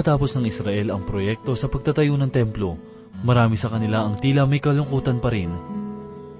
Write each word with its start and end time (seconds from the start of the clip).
matapos 0.00 0.32
ng 0.32 0.48
Israel 0.48 0.96
ang 0.96 1.04
proyekto 1.04 1.52
sa 1.52 1.68
pagtatayo 1.68 2.16
ng 2.16 2.32
templo, 2.32 2.80
marami 3.20 3.60
sa 3.60 3.68
kanila 3.68 4.08
ang 4.08 4.16
tila 4.16 4.48
may 4.48 4.56
kalungkutan 4.56 5.20
pa 5.20 5.28
rin. 5.28 5.52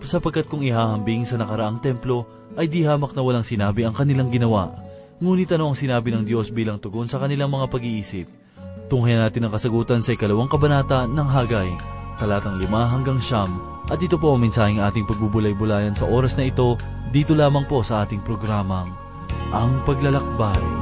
Sapagkat 0.00 0.48
kung 0.48 0.64
ihahambing 0.64 1.28
sa 1.28 1.36
nakaraang 1.36 1.84
templo, 1.84 2.24
ay 2.56 2.72
di 2.72 2.88
hamak 2.88 3.12
na 3.12 3.20
walang 3.20 3.44
sinabi 3.44 3.84
ang 3.84 3.92
kanilang 3.92 4.32
ginawa. 4.32 4.72
Ngunit 5.20 5.52
ano 5.52 5.68
ang 5.70 5.76
sinabi 5.76 6.08
ng 6.08 6.24
Diyos 6.24 6.48
bilang 6.48 6.80
tugon 6.80 7.04
sa 7.04 7.20
kanilang 7.20 7.52
mga 7.52 7.68
pag-iisip? 7.68 8.26
Tunghayan 8.88 9.28
natin 9.28 9.44
ang 9.44 9.52
kasagutan 9.52 10.00
sa 10.00 10.16
ikalawang 10.16 10.48
kabanata 10.48 11.04
ng 11.04 11.28
Hagay, 11.28 11.70
talatang 12.16 12.56
lima 12.56 12.88
hanggang 12.88 13.20
siyam, 13.20 13.60
at 13.92 14.00
ito 14.00 14.16
po 14.16 14.32
ang 14.32 14.40
mensaheng 14.40 14.80
ating 14.80 15.04
pagbubulay-bulayan 15.04 15.92
sa 15.92 16.08
oras 16.08 16.40
na 16.40 16.48
ito, 16.48 16.80
dito 17.12 17.36
lamang 17.36 17.68
po 17.68 17.84
sa 17.84 18.08
ating 18.08 18.24
programang, 18.24 18.88
Ang 19.52 19.84
Paglalakbay. 19.84 20.79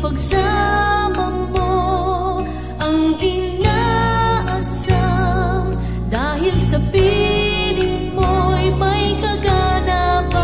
Pagsama 0.00 1.26
mo, 1.52 2.44
ang 2.76 3.16
inaasam. 3.20 4.56
Dahil 6.12 6.52
sa 6.68 6.78
piling 6.92 8.12
mo'y 8.12 8.72
may 8.76 9.16
kaganapan. 9.20 10.36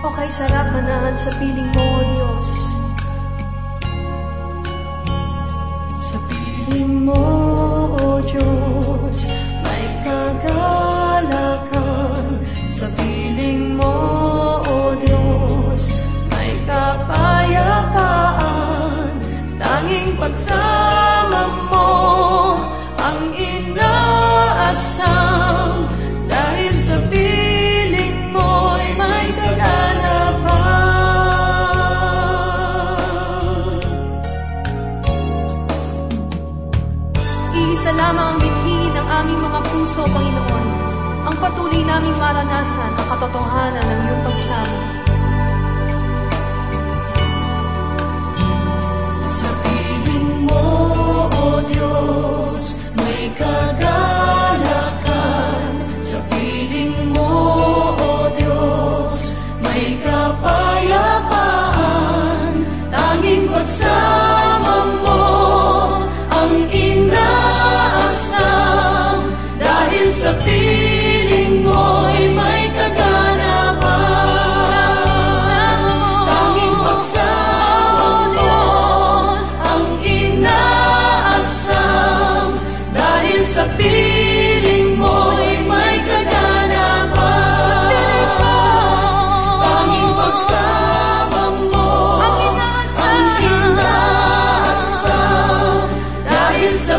O 0.00 0.08
kay 0.16 0.32
sarap 0.32 0.72
manahan 0.72 1.12
sa 1.12 1.28
piling 1.36 1.68
mo, 1.76 1.89
puso, 39.90 40.06
Panginoon. 40.06 40.66
Ang 41.26 41.34
patuloy 41.42 41.82
naming 41.82 42.14
maranasan 42.14 42.94
ang 42.94 43.10
katotohanan 43.10 43.82
ng 43.90 44.06
iyong 44.06 44.22
pagsama. 44.22 44.78
Sa 49.26 49.50
mo, 50.46 50.62
O 51.26 51.58
Diyos, 51.66 52.78
may 53.02 53.34
kagalakan. 53.34 54.62
Sa 56.06 56.22
mo, 57.10 57.58
O 57.98 58.30
Diyos, 58.38 59.34
may 59.66 59.98
kapayapaan. 60.06 61.34
Tanging 62.94 63.50
pagsama 63.50 64.09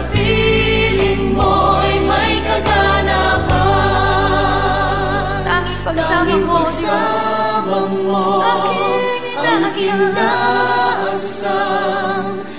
piling 0.09 1.37
mo'y 1.37 2.01
may 2.01 2.33
kaganapan. 2.41 3.61
Tanging 5.91 6.45
pagsama 6.47 6.47
mo, 6.47 6.65
pagsama 6.65 7.79
mo, 8.01 8.41
Aking 9.41 9.97
inaasam. 9.97 11.43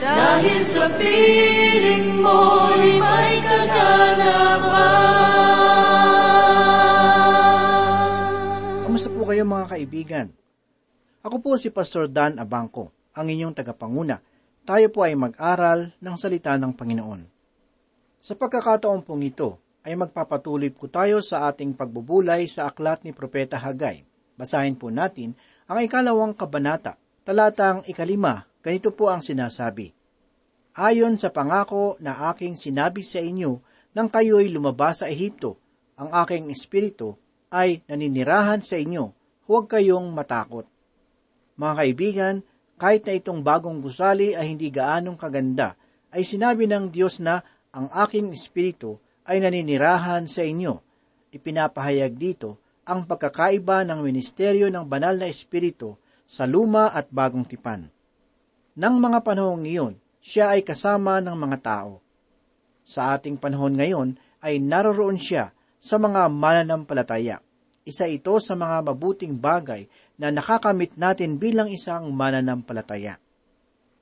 Dahil 0.03 0.61
sa 0.63 0.87
piling 0.99 2.21
mo'y 2.23 2.99
may 3.01 3.39
kaganapan. 3.41 5.23
Kamusta 8.87 9.09
po 9.09 9.25
kayo 9.29 9.43
mga 9.49 9.67
kaibigan? 9.73 10.29
Ako 11.23 11.39
po 11.39 11.55
si 11.55 11.71
Pastor 11.71 12.11
Dan 12.11 12.43
Abangco, 12.43 12.91
ang 13.15 13.31
inyong 13.31 13.55
tagapanguna. 13.55 14.19
Tayo 14.67 14.91
po 14.91 15.07
ay 15.07 15.15
mag-aral 15.15 15.95
ng 15.99 16.15
salita 16.19 16.55
ng 16.59 16.75
Panginoon. 16.75 17.32
Sa 18.23 18.39
pagkakataon 18.39 19.03
pong 19.03 19.27
ito, 19.27 19.59
ay 19.83 19.99
magpapatuloy 19.99 20.71
po 20.71 20.87
tayo 20.87 21.19
sa 21.27 21.51
ating 21.51 21.75
pagbubulay 21.75 22.47
sa 22.47 22.71
aklat 22.71 23.03
ni 23.03 23.11
Propeta 23.11 23.59
Hagay. 23.59 24.07
Basahin 24.39 24.79
po 24.79 24.95
natin 24.95 25.35
ang 25.67 25.83
ikalawang 25.83 26.31
kabanata, 26.39 26.95
talatang 27.27 27.83
ikalima, 27.91 28.47
ganito 28.63 28.95
po 28.95 29.11
ang 29.11 29.19
sinasabi. 29.19 29.91
Ayon 30.79 31.19
sa 31.19 31.35
pangako 31.35 31.99
na 31.99 32.31
aking 32.31 32.55
sinabi 32.55 33.03
sa 33.03 33.19
inyo 33.19 33.59
nang 33.91 34.07
kayo'y 34.07 34.55
lumabas 34.55 35.03
sa 35.03 35.11
Ehipto, 35.11 35.59
ang 35.99 36.15
aking 36.23 36.47
espiritu 36.55 37.19
ay 37.51 37.83
naninirahan 37.91 38.63
sa 38.63 38.79
inyo, 38.79 39.11
huwag 39.51 39.67
kayong 39.67 40.15
matakot. 40.15 40.71
Mga 41.59 41.75
kaibigan, 41.75 42.37
kahit 42.79 43.03
na 43.03 43.19
itong 43.19 43.43
bagong 43.43 43.83
gusali 43.83 44.39
ay 44.39 44.55
hindi 44.55 44.71
gaanong 44.71 45.19
kaganda, 45.19 45.75
ay 46.15 46.23
sinabi 46.23 46.71
ng 46.71 46.87
Diyos 46.87 47.19
na 47.19 47.43
ang 47.73 47.89
aking 47.89 48.37
espiritu 48.37 49.01
ay 49.25 49.41
naninirahan 49.41 50.29
sa 50.29 50.45
inyo. 50.45 50.77
Ipinapahayag 51.33 52.13
dito 52.13 52.61
ang 52.85 53.09
pagkakaiba 53.09 53.89
ng 53.89 54.05
ministeryo 54.05 54.69
ng 54.69 54.85
banal 54.85 55.17
na 55.17 55.25
espiritu 55.25 55.97
sa 56.29 56.45
luma 56.45 56.93
at 56.93 57.09
bagong 57.09 57.49
tipan. 57.49 57.89
Nang 58.77 59.01
mga 59.01 59.25
panahong 59.25 59.65
iyon, 59.65 59.97
siya 60.21 60.53
ay 60.53 60.61
kasama 60.61 61.25
ng 61.25 61.33
mga 61.33 61.59
tao. 61.65 62.05
Sa 62.85 63.17
ating 63.17 63.41
panahon 63.41 63.73
ngayon 63.73 64.21
ay 64.45 64.61
naroroon 64.61 65.17
siya 65.17 65.57
sa 65.81 65.97
mga 65.97 66.29
mananampalataya. 66.29 67.41
Isa 67.83 68.07
ito 68.07 68.37
sa 68.39 68.55
mga 68.55 68.85
mabuting 68.85 69.35
bagay 69.35 69.89
na 70.21 70.29
nakakamit 70.31 70.95
natin 71.01 71.41
bilang 71.41 71.73
isang 71.73 72.13
mananampalataya. 72.13 73.19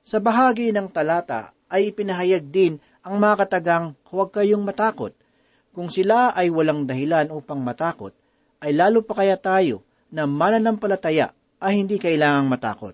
Sa 0.03 0.19
bahagi 0.19 0.75
ng 0.75 0.91
talata 0.91 1.53
ay 1.71 1.89
ipinahayag 1.89 2.45
din 2.51 2.77
ang 3.01 3.17
mga 3.17 3.45
katagang 3.45 3.97
huwag 4.13 4.29
kayong 4.29 4.61
matakot. 4.61 5.17
Kung 5.73 5.89
sila 5.89 6.37
ay 6.37 6.53
walang 6.53 6.85
dahilan 6.85 7.33
upang 7.33 7.57
matakot, 7.57 8.13
ay 8.61 8.77
lalo 8.77 9.01
pa 9.01 9.17
kaya 9.17 9.41
tayo 9.41 9.81
na 10.13 10.29
mananampalataya 10.29 11.33
ay 11.57 11.81
hindi 11.81 11.97
kailangang 11.97 12.51
matakot. 12.51 12.93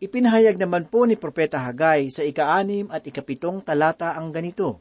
Ipinahayag 0.00 0.56
naman 0.56 0.88
po 0.88 1.04
ni 1.04 1.20
Propeta 1.20 1.60
Hagay 1.60 2.08
sa 2.08 2.24
ika-anim 2.24 2.88
at 2.88 3.04
ikapitong 3.04 3.60
talata 3.60 4.16
ang 4.16 4.32
ganito. 4.32 4.80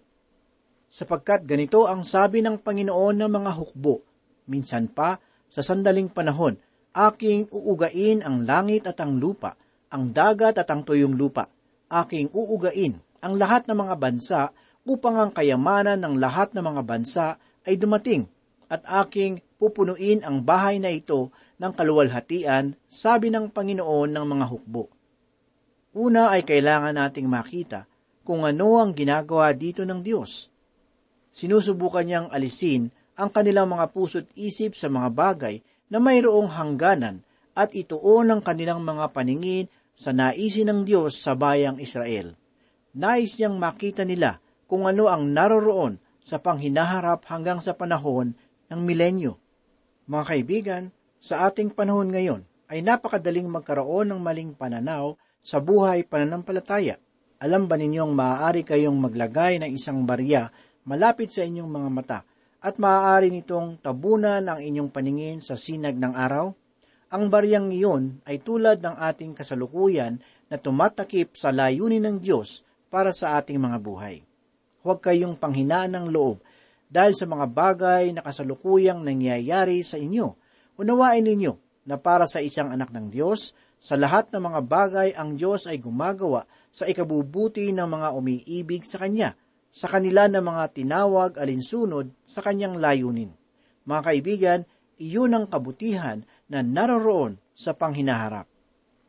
Sapagkat 0.87 1.43
ganito 1.43 1.83
ang 1.83 2.07
sabi 2.07 2.39
ng 2.39 2.63
Panginoon 2.63 3.19
ng 3.19 3.27
mga 3.27 3.51
hukbo, 3.59 3.99
minsan 4.47 4.87
pa, 4.87 5.19
sa 5.51 5.59
sandaling 5.59 6.07
panahon, 6.07 6.55
aking 6.95 7.51
uugain 7.51 8.23
ang 8.23 8.47
langit 8.47 8.87
at 8.87 8.95
ang 9.03 9.19
lupa, 9.19 9.59
ang 9.91 10.15
dagat 10.15 10.55
at 10.55 10.69
ang 10.71 10.87
tuyong 10.87 11.19
lupa, 11.19 11.51
aking 11.91 12.31
uugain 12.31 13.03
ang 13.19 13.35
lahat 13.35 13.67
ng 13.67 13.77
mga 13.77 13.95
bansa 13.99 14.41
upang 14.87 15.19
ang 15.19 15.31
kayamanan 15.35 15.99
ng 15.99 16.15
lahat 16.17 16.55
ng 16.55 16.63
mga 16.63 16.81
bansa 16.87 17.27
ay 17.67 17.75
dumating 17.75 18.25
at 18.71 18.81
aking 19.05 19.43
pupunuin 19.59 20.23
ang 20.23 20.39
bahay 20.39 20.79
na 20.79 20.89
ito 20.89 21.29
ng 21.59 21.71
kaluwalhatian, 21.75 22.79
sabi 22.87 23.27
ng 23.27 23.51
Panginoon 23.51 24.15
ng 24.15 24.25
mga 24.25 24.45
hukbo. 24.47 24.87
Una 25.91 26.31
ay 26.31 26.47
kailangan 26.47 26.95
nating 26.95 27.27
makita 27.27 27.83
kung 28.23 28.47
ano 28.47 28.79
ang 28.79 28.95
ginagawa 28.95 29.51
dito 29.51 29.83
ng 29.83 29.99
Diyos. 29.99 30.47
Sinusubukan 31.33 32.07
niyang 32.07 32.27
alisin 32.31 32.87
ang 33.19 33.27
kanilang 33.27 33.67
mga 33.67 33.91
puso't 33.91 34.31
isip 34.39 34.79
sa 34.79 34.87
mga 34.87 35.11
bagay 35.11 35.59
na 35.91 35.99
mayroong 35.99 36.47
hangganan 36.47 37.19
at 37.51 37.75
ituon 37.75 38.31
ang 38.31 38.39
kanilang 38.39 38.79
mga 38.79 39.11
paningin 39.11 39.67
sa 39.91 40.15
naisin 40.15 40.71
ng 40.71 40.81
Diyos 40.87 41.19
sa 41.19 41.35
bayang 41.35 41.75
Israel. 41.83 42.38
Nais 42.97 43.37
niyang 43.37 43.61
makita 43.61 44.01
nila 44.01 44.41
kung 44.65 44.89
ano 44.89 45.05
ang 45.05 45.29
naroroon 45.29 46.01
sa 46.17 46.41
panghinaharap 46.41 47.21
hanggang 47.29 47.61
sa 47.61 47.77
panahon 47.77 48.33
ng 48.69 48.81
milenyo. 48.81 49.37
Mga 50.09 50.25
kaibigan, 50.25 50.83
sa 51.19 51.45
ating 51.45 51.75
panahon 51.75 52.09
ngayon 52.09 52.41
ay 52.71 52.79
napakadaling 52.81 53.45
magkaroon 53.45 54.09
ng 54.09 54.21
maling 54.23 54.55
pananaw 54.55 55.13
sa 55.37 55.59
buhay 55.59 56.07
pananampalataya. 56.07 56.97
Alam 57.39 57.69
ba 57.69 57.75
ninyong 57.77 58.13
maaari 58.15 58.65
kayong 58.65 58.97
maglagay 58.97 59.61
ng 59.61 59.69
isang 59.69 60.03
barya 60.07 60.49
malapit 60.87 61.29
sa 61.29 61.45
inyong 61.45 61.69
mga 61.69 61.89
mata 61.91 62.19
at 62.59 62.75
maaari 62.81 63.31
nitong 63.31 63.79
tabunan 63.79 64.43
ang 64.43 64.59
inyong 64.59 64.89
paningin 64.89 65.39
sa 65.43 65.53
sinag 65.53 65.95
ng 65.95 66.15
araw? 66.15 66.51
Ang 67.09 67.23
baryang 67.29 67.73
iyon 67.73 68.21
ay 68.25 68.41
tulad 68.41 68.81
ng 68.81 68.95
ating 68.97 69.33
kasalukuyan 69.33 70.21
na 70.49 70.57
tumatakip 70.61 71.33
sa 71.37 71.49
layunin 71.49 72.05
ng 72.05 72.17
Diyos 72.21 72.68
para 72.89 73.13
sa 73.13 73.37
ating 73.37 73.61
mga 73.61 73.77
buhay. 73.77 74.25
Huwag 74.81 74.99
kayong 75.05 75.37
panghinaan 75.37 75.93
ng 75.93 76.05
loob 76.09 76.41
dahil 76.89 77.13
sa 77.13 77.29
mga 77.29 77.45
bagay 77.45 78.03
na 78.11 78.25
kasalukuyang 78.25 79.05
nangyayari 79.05 79.85
sa 79.85 80.01
inyo. 80.01 80.33
Unawain 80.81 81.21
ninyo 81.21 81.53
na 81.85 82.01
para 82.01 82.25
sa 82.25 82.41
isang 82.41 82.73
anak 82.73 82.89
ng 82.89 83.13
Diyos, 83.13 83.53
sa 83.79 83.95
lahat 83.95 84.33
ng 84.33 84.43
mga 84.43 84.59
bagay 84.67 85.09
ang 85.15 85.39
Diyos 85.39 85.69
ay 85.69 85.79
gumagawa 85.79 86.43
sa 86.73 86.89
ikabubuti 86.89 87.71
ng 87.71 87.87
mga 87.87 88.07
umiibig 88.11 88.83
sa 88.83 88.99
Kanya, 88.99 89.37
sa 89.69 89.87
kanila 89.87 90.27
ng 90.27 90.43
mga 90.43 90.63
tinawag 90.75 91.39
alinsunod 91.39 92.11
sa 92.27 92.43
Kanyang 92.43 92.81
layunin. 92.81 93.31
Mga 93.87 94.01
kaibigan, 94.03 94.59
iyon 94.99 95.31
ang 95.31 95.45
kabutihan 95.47 96.25
na 96.51 96.59
naroroon 96.59 97.39
sa 97.55 97.71
panghinaharap. 97.71 98.49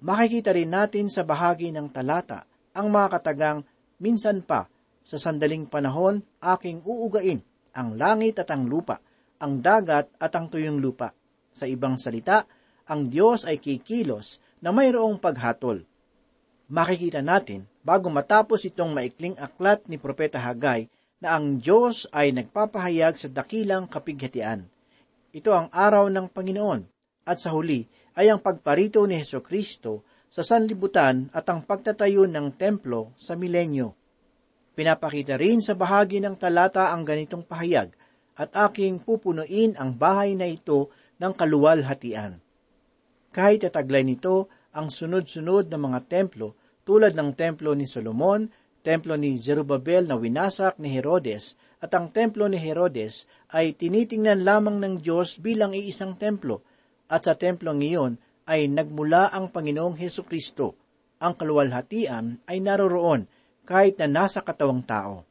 Makikita 0.00 0.54
rin 0.54 0.70
natin 0.70 1.12
sa 1.12 1.26
bahagi 1.26 1.74
ng 1.74 1.90
talata 1.90 2.49
ang 2.76 2.88
mga 2.90 3.18
katagang 3.18 3.60
minsan 3.98 4.42
pa 4.44 4.70
sa 5.02 5.16
sandaling 5.18 5.66
panahon, 5.66 6.22
aking 6.38 6.84
uugain 6.86 7.42
ang 7.74 7.94
langit 7.94 8.42
at 8.42 8.50
ang 8.50 8.66
lupa, 8.66 8.98
ang 9.38 9.62
dagat 9.62 10.10
at 10.18 10.32
ang 10.34 10.50
tuyong 10.50 10.82
lupa. 10.82 11.14
Sa 11.50 11.66
ibang 11.66 11.98
salita, 11.98 12.46
ang 12.90 13.10
Diyos 13.10 13.46
ay 13.46 13.62
kikilos 13.62 14.42
na 14.62 14.74
mayroong 14.74 15.18
paghatol. 15.18 15.86
Makikita 16.70 17.22
natin, 17.22 17.66
bago 17.82 18.10
matapos 18.10 18.62
itong 18.66 18.94
maikling 18.94 19.34
aklat 19.38 19.82
ni 19.90 19.98
Propeta 19.98 20.38
Hagay, 20.38 20.86
na 21.20 21.36
ang 21.36 21.58
Diyos 21.58 22.06
ay 22.14 22.32
nagpapahayag 22.32 23.18
sa 23.18 23.28
dakilang 23.28 23.90
kapighatian. 23.90 24.64
Ito 25.30 25.50
ang 25.52 25.68
araw 25.70 26.08
ng 26.10 26.26
Panginoon, 26.30 26.80
at 27.26 27.38
sa 27.38 27.52
huli 27.54 27.86
ay 28.18 28.30
ang 28.30 28.42
pagparito 28.42 29.02
ni 29.06 29.18
Heso 29.20 29.42
Kristo 29.42 30.02
sa 30.30 30.46
sanlibutan 30.46 31.26
at 31.34 31.50
ang 31.50 31.66
pagtatayo 31.66 32.24
ng 32.30 32.54
templo 32.54 33.10
sa 33.18 33.34
milenyo. 33.34 33.92
Pinapakita 34.78 35.34
rin 35.34 35.58
sa 35.58 35.74
bahagi 35.74 36.22
ng 36.22 36.38
talata 36.38 36.94
ang 36.94 37.02
ganitong 37.02 37.42
pahayag, 37.42 37.90
at 38.40 38.54
aking 38.70 39.02
pupunuin 39.04 39.76
ang 39.76 39.92
bahay 39.92 40.32
na 40.32 40.48
ito 40.48 40.88
ng 41.20 41.32
kaluwalhatian. 41.36 42.40
Kahit 43.34 43.68
tataglay 43.68 44.00
nito 44.06 44.48
ang 44.72 44.88
sunod-sunod 44.88 45.68
na 45.68 45.76
mga 45.76 46.08
templo 46.08 46.56
tulad 46.86 47.12
ng 47.12 47.36
templo 47.36 47.76
ni 47.76 47.84
Solomon, 47.84 48.48
templo 48.80 49.18
ni 49.20 49.36
Zerubabel 49.36 50.08
na 50.08 50.16
winasak 50.16 50.80
ni 50.80 50.88
Herodes, 50.96 51.60
at 51.80 51.92
ang 51.92 52.08
templo 52.08 52.48
ni 52.48 52.56
Herodes 52.56 53.28
ay 53.52 53.76
tinitingnan 53.76 54.40
lamang 54.40 54.80
ng 54.80 54.94
Diyos 55.04 55.36
bilang 55.36 55.76
iisang 55.76 56.16
templo, 56.16 56.64
at 57.10 57.28
sa 57.28 57.36
templong 57.36 57.82
iyon 57.82 58.16
ay 58.50 58.66
nagmula 58.66 59.30
ang 59.30 59.46
Panginoong 59.46 59.94
Heso 59.94 60.26
Kristo. 60.26 60.74
Ang 61.22 61.38
kaluwalhatian 61.38 62.42
ay 62.50 62.58
naroroon 62.58 63.30
kahit 63.62 63.94
na 64.02 64.10
nasa 64.10 64.42
katawang 64.42 64.82
tao. 64.82 65.22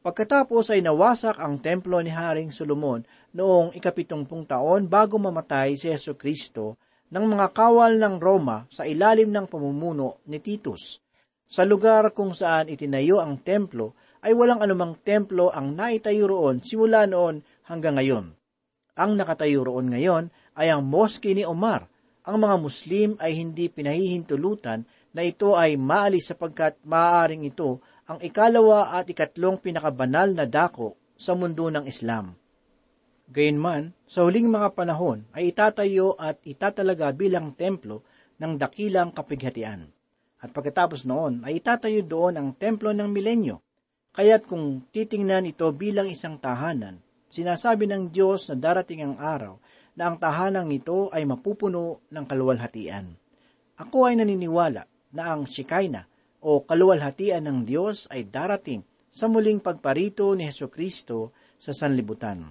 Pagkatapos 0.00 0.72
ay 0.72 0.80
nawasak 0.80 1.36
ang 1.36 1.60
templo 1.60 2.00
ni 2.00 2.08
Haring 2.08 2.48
Solomon 2.48 3.04
noong 3.36 3.76
ikapitumpung 3.76 4.48
taon 4.48 4.88
bago 4.88 5.20
mamatay 5.20 5.76
si 5.76 5.92
Yeso 5.92 6.16
Kristo 6.16 6.80
ng 7.12 7.36
mga 7.36 7.52
kawal 7.52 8.00
ng 8.00 8.16
Roma 8.16 8.64
sa 8.72 8.88
ilalim 8.88 9.28
ng 9.28 9.44
pamumuno 9.44 10.24
ni 10.24 10.40
Titus. 10.40 11.04
Sa 11.44 11.68
lugar 11.68 12.16
kung 12.16 12.32
saan 12.32 12.72
itinayo 12.72 13.20
ang 13.20 13.36
templo 13.44 13.92
ay 14.24 14.32
walang 14.32 14.64
anumang 14.64 14.96
templo 15.04 15.52
ang 15.52 15.76
naitayo 15.76 16.24
roon 16.24 16.64
simula 16.64 17.04
noon 17.04 17.44
hanggang 17.68 18.00
ngayon. 18.00 18.32
Ang 18.96 19.20
nakatayo 19.20 19.68
roon 19.68 19.92
ngayon 19.92 20.32
ay 20.56 20.72
ang 20.72 20.80
moske 20.80 21.36
ni 21.36 21.44
Omar. 21.44 21.91
Ang 22.22 22.46
mga 22.46 22.56
Muslim 22.62 23.10
ay 23.18 23.34
hindi 23.34 23.66
pinahihintulutan 23.66 24.86
na 25.10 25.26
ito 25.26 25.58
ay 25.58 25.74
maalis 25.74 26.30
sapagkat 26.30 26.78
maaaring 26.86 27.50
ito 27.50 27.82
ang 28.06 28.22
ikalawa 28.22 28.94
at 28.94 29.10
ikatlong 29.10 29.58
pinakabanal 29.58 30.30
na 30.30 30.46
dako 30.46 30.94
sa 31.18 31.34
mundo 31.34 31.66
ng 31.66 31.82
Islam. 31.82 32.38
Gayunman, 33.26 33.90
sa 34.06 34.22
huling 34.22 34.46
mga 34.46 34.70
panahon 34.70 35.26
ay 35.34 35.50
itatayo 35.50 36.14
at 36.14 36.38
itatalaga 36.46 37.10
bilang 37.10 37.58
templo 37.58 38.06
ng 38.38 38.54
dakilang 38.54 39.10
kapighatian. 39.10 39.90
At 40.38 40.54
pagkatapos 40.54 41.02
noon 41.02 41.42
ay 41.42 41.58
itatayo 41.58 42.06
doon 42.06 42.38
ang 42.38 42.48
templo 42.54 42.94
ng 42.94 43.10
milenyo. 43.10 43.58
Kaya't 44.14 44.46
kung 44.46 44.84
titingnan 44.94 45.50
ito 45.50 45.66
bilang 45.74 46.06
isang 46.06 46.38
tahanan, 46.38 47.02
sinasabi 47.32 47.88
ng 47.90 48.14
Diyos 48.14 48.46
na 48.52 48.56
darating 48.60 49.00
ang 49.02 49.16
araw 49.18 49.56
na 49.96 50.08
ang 50.08 50.16
tahanang 50.16 50.72
ito 50.72 51.12
ay 51.12 51.28
mapupuno 51.28 52.04
ng 52.08 52.24
kaluwalhatian. 52.24 53.12
Ako 53.76 54.08
ay 54.08 54.16
naniniwala 54.16 54.88
na 55.12 55.22
ang 55.36 55.44
Shekinah 55.44 56.08
o 56.42 56.64
kaluwalhatian 56.64 57.44
ng 57.44 57.58
Diyos 57.68 58.08
ay 58.08 58.28
darating 58.28 58.82
sa 59.12 59.28
muling 59.28 59.60
pagparito 59.60 60.32
ni 60.32 60.48
Heso 60.48 60.72
Kristo 60.72 61.36
sa 61.60 61.76
sanlibutan. 61.76 62.48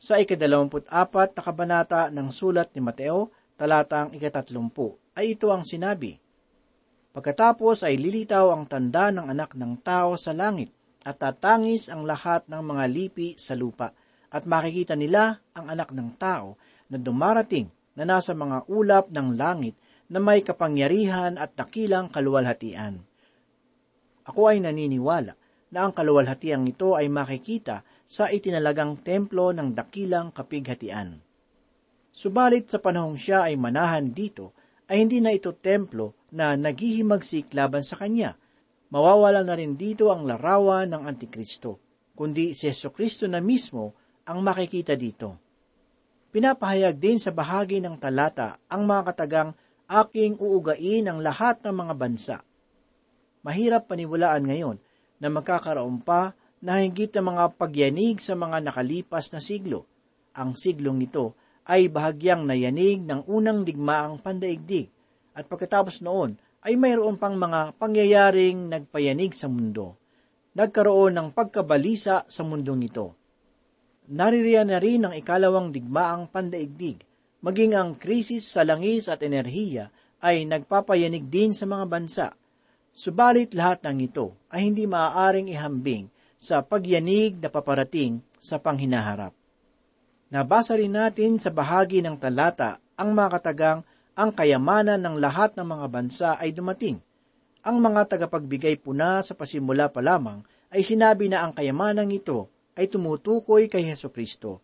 Sa 0.00 0.16
ikadalawamput 0.20 0.88
apat 0.88 1.36
na 1.36 1.42
kabanata 1.44 2.00
ng 2.08 2.28
sulat 2.32 2.72
ni 2.72 2.80
Mateo, 2.80 3.32
talatang 3.56 4.12
ikatatlumpu, 4.12 4.96
ay 5.16 5.36
ito 5.38 5.48
ang 5.48 5.64
sinabi, 5.64 6.18
Pagkatapos 7.14 7.86
ay 7.86 7.94
lilitaw 7.94 8.50
ang 8.50 8.66
tanda 8.66 9.14
ng 9.14 9.30
anak 9.30 9.54
ng 9.54 9.78
tao 9.80 10.18
sa 10.18 10.34
langit, 10.34 10.74
at 11.04 11.20
tatangis 11.20 11.92
ang 11.92 12.02
lahat 12.02 12.48
ng 12.50 12.58
mga 12.64 12.84
lipi 12.90 13.28
sa 13.38 13.54
lupa, 13.54 13.92
at 14.34 14.42
makikita 14.50 14.98
nila 14.98 15.38
ang 15.54 15.70
anak 15.70 15.94
ng 15.94 16.18
tao 16.18 16.58
na 16.90 16.98
dumarating 16.98 17.70
na 17.94 18.02
nasa 18.02 18.34
mga 18.34 18.66
ulap 18.66 19.14
ng 19.14 19.38
langit 19.38 19.78
na 20.10 20.18
may 20.18 20.42
kapangyarihan 20.42 21.38
at 21.38 21.54
dakilang 21.54 22.10
kaluwalhatian. 22.10 22.98
Ako 24.26 24.50
ay 24.50 24.58
naniniwala 24.58 25.38
na 25.70 25.78
ang 25.86 25.94
kaluwalhatiang 25.94 26.66
ito 26.66 26.98
ay 26.98 27.06
makikita 27.06 27.86
sa 28.04 28.26
itinalagang 28.26 29.00
templo 29.06 29.54
ng 29.54 29.70
dakilang 29.70 30.34
kapighatian. 30.34 31.22
Subalit 32.14 32.70
sa 32.70 32.78
panahong 32.82 33.18
siya 33.18 33.50
ay 33.50 33.58
manahan 33.58 34.10
dito, 34.14 34.54
ay 34.86 35.02
hindi 35.02 35.18
na 35.18 35.32
ito 35.32 35.50
templo 35.56 36.28
na 36.30 36.54
naghihimagsik 36.54 37.50
laban 37.56 37.82
sa 37.82 37.98
kanya. 37.98 38.36
Mawawala 38.92 39.42
na 39.42 39.56
rin 39.56 39.74
dito 39.74 40.12
ang 40.12 40.28
larawan 40.28 40.92
ng 40.92 41.02
Antikristo, 41.08 41.80
kundi 42.14 42.54
si 42.54 42.70
Yeso 42.70 42.94
Kristo 42.94 43.26
na 43.26 43.42
mismo 43.42 44.03
ang 44.24 44.40
makikita 44.40 44.96
dito. 44.96 45.36
Pinapahayag 46.34 46.98
din 46.98 47.20
sa 47.20 47.30
bahagi 47.30 47.78
ng 47.78 47.94
talata 48.00 48.58
ang 48.66 48.88
mga 48.88 49.14
katagang 49.14 49.50
aking 49.86 50.40
uugain 50.40 51.06
ang 51.06 51.20
lahat 51.20 51.60
ng 51.62 51.74
mga 51.76 51.94
bansa. 51.94 52.36
Mahirap 53.44 53.86
paniwalaan 53.86 54.44
ngayon 54.48 54.76
na 55.20 55.28
magkakaroon 55.30 56.00
pa 56.00 56.32
na 56.64 56.80
higit 56.80 57.12
na 57.12 57.22
mga 57.22 57.44
pagyanig 57.60 58.18
sa 58.24 58.32
mga 58.32 58.64
nakalipas 58.64 59.28
na 59.30 59.38
siglo. 59.38 59.84
Ang 60.32 60.56
siglong 60.56 61.04
ito 61.04 61.36
ay 61.68 61.92
bahagyang 61.92 62.48
nayanig 62.48 63.04
ng 63.04 63.28
unang 63.28 63.62
digmaang 63.62 64.18
pandaigdig 64.18 64.88
at 65.36 65.44
pagkatapos 65.44 66.00
noon 66.00 66.40
ay 66.64 66.80
mayroon 66.80 67.20
pang 67.20 67.36
mga 67.36 67.76
pangyayaring 67.76 68.72
nagpayanig 68.72 69.36
sa 69.36 69.52
mundo. 69.52 70.00
Nagkaroon 70.56 71.12
ng 71.12 71.28
pagkabalisa 71.36 72.24
sa 72.24 72.42
mundong 72.42 72.88
ito. 72.88 73.23
Naririyan 74.04 74.68
na 74.68 74.78
rin 74.80 75.08
ang 75.08 75.16
ikalawang 75.16 75.72
digmaang 75.72 76.28
pandaigdig 76.28 77.00
maging 77.44 77.76
ang 77.76 78.00
krisis 78.00 78.48
sa 78.48 78.64
langis 78.64 79.04
at 79.12 79.20
enerhiya 79.20 79.92
ay 80.24 80.48
nagpapayanig 80.48 81.28
din 81.28 81.52
sa 81.52 81.68
mga 81.68 81.84
bansa. 81.84 82.26
Subalit 82.96 83.52
lahat 83.52 83.84
ng 83.84 84.08
ito 84.08 84.32
ay 84.48 84.72
hindi 84.72 84.88
maaaring 84.88 85.52
ihambing 85.52 86.08
sa 86.40 86.64
pagyanig 86.64 87.36
na 87.36 87.52
paparating 87.52 88.24
sa 88.40 88.56
panghinaharap. 88.56 89.36
Nabasa 90.32 90.80
rin 90.80 90.96
natin 90.96 91.36
sa 91.36 91.52
bahagi 91.52 92.00
ng 92.00 92.16
talata 92.16 92.80
ang 92.96 93.12
mga 93.12 93.40
katagang 93.40 93.80
ang 94.16 94.30
kayamanan 94.32 95.04
ng 95.04 95.16
lahat 95.20 95.52
ng 95.58 95.66
mga 95.68 95.86
bansa 95.90 96.30
ay 96.40 96.56
dumating. 96.56 96.96
Ang 97.60 97.76
mga 97.80 98.16
tagapagbigay 98.16 98.80
puna 98.80 99.20
sa 99.20 99.36
pasimula 99.36 99.92
pa 99.92 100.00
lamang 100.00 100.40
ay 100.72 100.80
sinabi 100.80 101.28
na 101.28 101.44
ang 101.44 101.52
kayamanang 101.52 102.08
ito 102.08 102.48
ay 102.74 102.90
tumutukoy 102.90 103.70
kay 103.70 103.86
Heso 103.86 104.10
Kristo. 104.10 104.62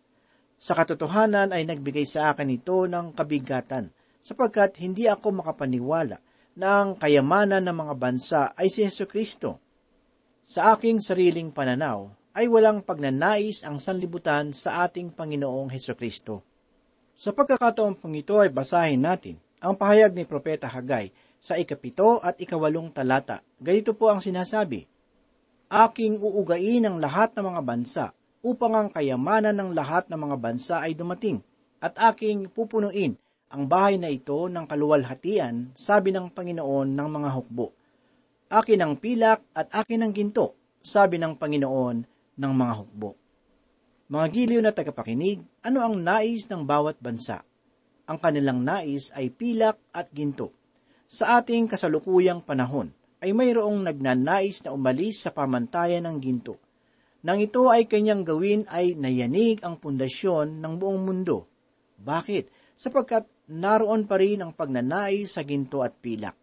Sa 0.61 0.77
katotohanan 0.77 1.55
ay 1.55 1.65
nagbigay 1.65 2.05
sa 2.05 2.31
akin 2.31 2.53
ito 2.53 2.85
ng 2.85 3.17
kabigatan, 3.17 3.89
sapagkat 4.21 4.77
hindi 4.77 5.09
ako 5.09 5.41
makapaniwala 5.41 6.21
na 6.53 6.67
ang 6.83 6.99
kayamanan 6.99 7.65
ng 7.65 7.75
mga 7.75 7.93
bansa 7.97 8.41
ay 8.53 8.69
si 8.69 8.85
Heso 8.85 9.09
Kristo. 9.09 9.57
Sa 10.45 10.75
aking 10.75 11.01
sariling 11.01 11.49
pananaw, 11.49 12.11
ay 12.31 12.47
walang 12.47 12.79
pagnanais 12.83 13.63
ang 13.67 13.81
sanlibutan 13.81 14.55
sa 14.55 14.87
ating 14.87 15.11
Panginoong 15.11 15.71
Heso 15.71 15.95
Kristo. 15.97 16.43
Sa 17.15 17.35
pagkakataon 17.35 17.99
pong 17.99 18.15
ito 18.19 18.39
ay 18.39 18.49
basahin 18.49 19.03
natin 19.03 19.35
ang 19.61 19.75
pahayag 19.75 20.15
ni 20.15 20.23
Propeta 20.23 20.65
Hagay 20.65 21.11
sa 21.41 21.57
ikapito 21.59 22.21
at 22.21 22.39
ikawalong 22.39 22.89
talata. 22.93 23.43
Ganito 23.57 23.93
po 23.93 24.09
ang 24.09 24.23
sinasabi, 24.23 24.87
Aking 25.71 26.19
uugain 26.19 26.83
ang 26.83 26.99
lahat 26.99 27.31
ng 27.31 27.47
mga 27.47 27.61
bansa 27.63 28.05
upang 28.43 28.75
ang 28.75 28.89
kayamanan 28.91 29.55
ng 29.55 29.71
lahat 29.71 30.11
ng 30.11 30.19
mga 30.19 30.35
bansa 30.35 30.83
ay 30.83 30.91
dumating 30.99 31.39
at 31.79 31.95
aking 32.11 32.51
pupunuin 32.51 33.15
ang 33.47 33.71
bahay 33.71 33.95
na 33.95 34.11
ito 34.11 34.51
ng 34.51 34.67
kaluwalhatian, 34.67 35.71
sabi 35.71 36.11
ng 36.11 36.27
Panginoon 36.35 36.91
ng 36.91 37.07
mga 37.07 37.29
hukbo. 37.31 37.71
Akin 38.51 38.83
ang 38.83 38.99
pilak 38.99 39.47
at 39.55 39.71
akin 39.71 40.03
ang 40.03 40.11
ginto, 40.11 40.59
sabi 40.83 41.15
ng 41.15 41.39
Panginoon 41.39 41.97
ng 42.35 42.51
mga 42.51 42.73
hukbo. 42.75 43.15
Mga 44.11 44.27
giliw 44.27 44.59
na 44.59 44.75
tagapakinig, 44.75 45.39
ano 45.63 45.87
ang 45.87 45.95
nais 45.95 46.51
ng 46.51 46.67
bawat 46.67 46.99
bansa? 46.99 47.47
Ang 48.11 48.19
kanilang 48.19 48.59
nais 48.59 49.07
ay 49.15 49.31
pilak 49.31 49.79
at 49.95 50.11
ginto. 50.11 50.51
Sa 51.07 51.39
ating 51.39 51.71
kasalukuyang 51.71 52.43
panahon, 52.43 52.91
ay 53.21 53.37
mayroong 53.37 53.85
nagnanais 53.85 54.65
na 54.65 54.73
umalis 54.73 55.23
sa 55.23 55.29
pamantayan 55.29 56.09
ng 56.09 56.17
ginto. 56.17 56.57
Nang 57.21 57.37
ito 57.37 57.69
ay 57.69 57.85
kanyang 57.85 58.25
gawin 58.25 58.65
ay 58.65 58.97
nayanig 58.97 59.61
ang 59.61 59.77
pundasyon 59.77 60.57
ng 60.57 60.73
buong 60.81 61.05
mundo. 61.05 61.45
Bakit? 62.01 62.73
Sapagkat 62.73 63.29
naroon 63.45 64.09
pa 64.09 64.17
rin 64.17 64.41
ang 64.41 64.57
pagnanais 64.57 65.29
sa 65.29 65.45
ginto 65.45 65.85
at 65.85 65.93
pilak. 66.01 66.33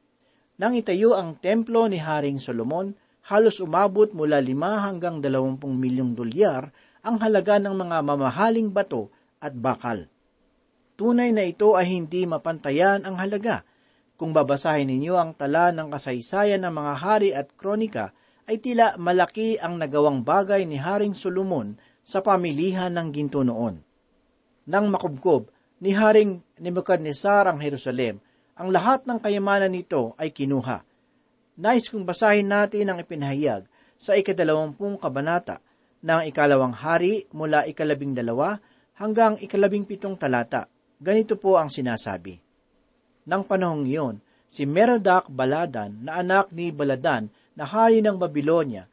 Nang 0.59 0.79
itayo 0.79 1.19
ang 1.19 1.35
templo 1.43 1.91
ni 1.91 1.99
Haring 1.99 2.39
Solomon, 2.39 2.95
halos 3.27 3.59
umabot 3.59 4.15
mula 4.15 4.39
5 4.39 4.55
hanggang 4.87 5.19
20 5.19 5.59
milyong 5.59 6.15
dolyar 6.15 6.71
ang 7.03 7.19
halaga 7.19 7.59
ng 7.59 7.75
mga 7.75 7.97
mamahaling 8.07 8.71
bato 8.71 9.11
at 9.43 9.55
bakal. 9.55 10.07
Tunay 10.99 11.31
na 11.31 11.47
ito 11.47 11.79
ay 11.79 11.95
hindi 11.95 12.27
mapantayan 12.27 13.07
ang 13.07 13.19
halaga. 13.19 13.63
Kung 14.19 14.35
babasahin 14.35 14.91
ninyo 14.91 15.15
ang 15.15 15.31
tala 15.39 15.71
ng 15.71 15.95
kasaysayan 15.95 16.67
ng 16.67 16.75
mga 16.75 16.95
hari 16.99 17.31
at 17.31 17.55
kronika, 17.55 18.11
ay 18.51 18.59
tila 18.59 18.99
malaki 18.99 19.63
ang 19.63 19.79
nagawang 19.79 20.27
bagay 20.27 20.67
ni 20.67 20.75
Haring 20.75 21.15
Solomon 21.15 21.79
sa 22.03 22.19
pamilihan 22.19 22.91
ng 22.91 23.15
ginto 23.15 23.47
noon. 23.47 23.79
Nang 24.67 24.91
makubkob 24.91 25.55
ni 25.79 25.95
Haring 25.95 26.43
Nebuchadnezzar 26.59 27.47
ang 27.47 27.63
Jerusalem, 27.63 28.19
ang 28.59 28.75
lahat 28.75 29.07
ng 29.07 29.23
kayamanan 29.23 29.71
nito 29.71 30.19
ay 30.19 30.35
kinuha. 30.35 30.83
Nais 31.63 31.87
kong 31.87 32.03
basahin 32.03 32.51
natin 32.51 32.91
ang 32.91 32.99
ipinahayag 32.99 33.71
sa 33.95 34.19
ikadalawampung 34.19 34.99
kabanata 34.99 35.63
ng 36.03 36.27
ikalawang 36.27 36.75
hari 36.75 37.31
mula 37.31 37.71
ikalabing 37.71 38.19
dalawa 38.19 38.59
hanggang 38.99 39.39
ikalabing 39.39 39.87
pitong 39.87 40.19
talata. 40.19 40.67
Ganito 40.99 41.39
po 41.39 41.55
ang 41.55 41.71
sinasabi. 41.71 42.48
Nang 43.29 43.45
panahong 43.45 43.85
iyon, 43.85 44.17
si 44.49 44.65
Merodach 44.65 45.29
Baladan 45.29 46.01
na 46.01 46.25
anak 46.25 46.49
ni 46.57 46.73
Baladan 46.73 47.29
na 47.53 47.69
hari 47.69 48.01
ng 48.01 48.17
Babylonia 48.17 48.89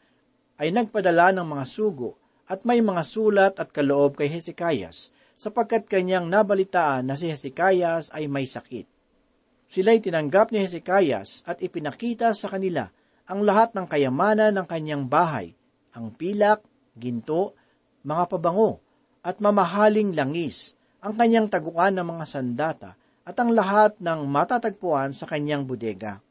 ay 0.60 0.76
nagpadala 0.76 1.32
ng 1.32 1.48
mga 1.48 1.64
sugo 1.64 2.20
at 2.52 2.68
may 2.68 2.84
mga 2.84 3.00
sulat 3.08 3.54
at 3.56 3.72
kaloob 3.72 4.20
kay 4.20 4.28
Hezekias 4.28 5.16
sapagkat 5.40 5.88
kanyang 5.88 6.28
nabalitaan 6.28 7.08
na 7.08 7.16
si 7.16 7.32
Hezekias 7.32 8.12
ay 8.12 8.28
may 8.28 8.44
sakit. 8.44 8.84
Sila'y 9.72 10.04
tinanggap 10.04 10.52
ni 10.52 10.60
Hezekias 10.60 11.48
at 11.48 11.64
ipinakita 11.64 12.36
sa 12.36 12.52
kanila 12.52 12.92
ang 13.26 13.40
lahat 13.42 13.72
ng 13.72 13.88
kayamanan 13.88 14.52
ng 14.52 14.68
kanyang 14.68 15.08
bahay, 15.08 15.56
ang 15.96 16.12
pilak, 16.12 16.62
ginto, 16.94 17.56
mga 18.04 18.30
pabango, 18.30 18.84
at 19.26 19.40
mamahaling 19.42 20.14
langis, 20.14 20.78
ang 21.02 21.18
kanyang 21.18 21.50
taguan 21.50 21.98
ng 21.98 22.06
mga 22.06 22.26
sandata, 22.30 22.92
at 23.26 23.36
ang 23.42 23.52
lahat 23.52 23.98
ng 23.98 24.30
matatagpuan 24.30 25.12
sa 25.18 25.26
kanyang 25.26 25.66
bodega. 25.66 26.22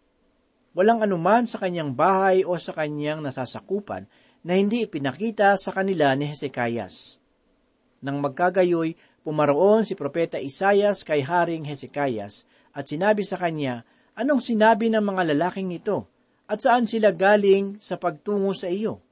Walang 0.75 1.03
anuman 1.03 1.47
sa 1.47 1.59
kanyang 1.59 1.95
bahay 1.95 2.47
o 2.47 2.55
sa 2.55 2.71
kanyang 2.71 3.23
nasasakupan 3.23 4.07
na 4.47 4.55
hindi 4.55 4.87
ipinakita 4.87 5.59
sa 5.59 5.75
kanila 5.75 6.15
ni 6.15 6.31
Hezekias. 6.31 7.19
Nang 7.99 8.23
magkagayoy, 8.23 8.95
pumaroon 9.27 9.83
si 9.83 9.99
Propeta 9.99 10.39
Isayas 10.39 11.03
kay 11.03 11.23
Haring 11.25 11.67
Hezekias 11.67 12.47
at 12.71 12.87
sinabi 12.87 13.27
sa 13.27 13.39
kanya, 13.39 13.83
Anong 14.15 14.39
sinabi 14.39 14.95
ng 14.95 15.03
mga 15.03 15.35
lalaking 15.35 15.75
ito? 15.75 16.07
At 16.47 16.63
saan 16.63 16.87
sila 16.87 17.11
galing 17.11 17.83
sa 17.83 17.99
pagtungo 17.99 18.55
sa 18.55 18.71
iyo? 18.71 19.03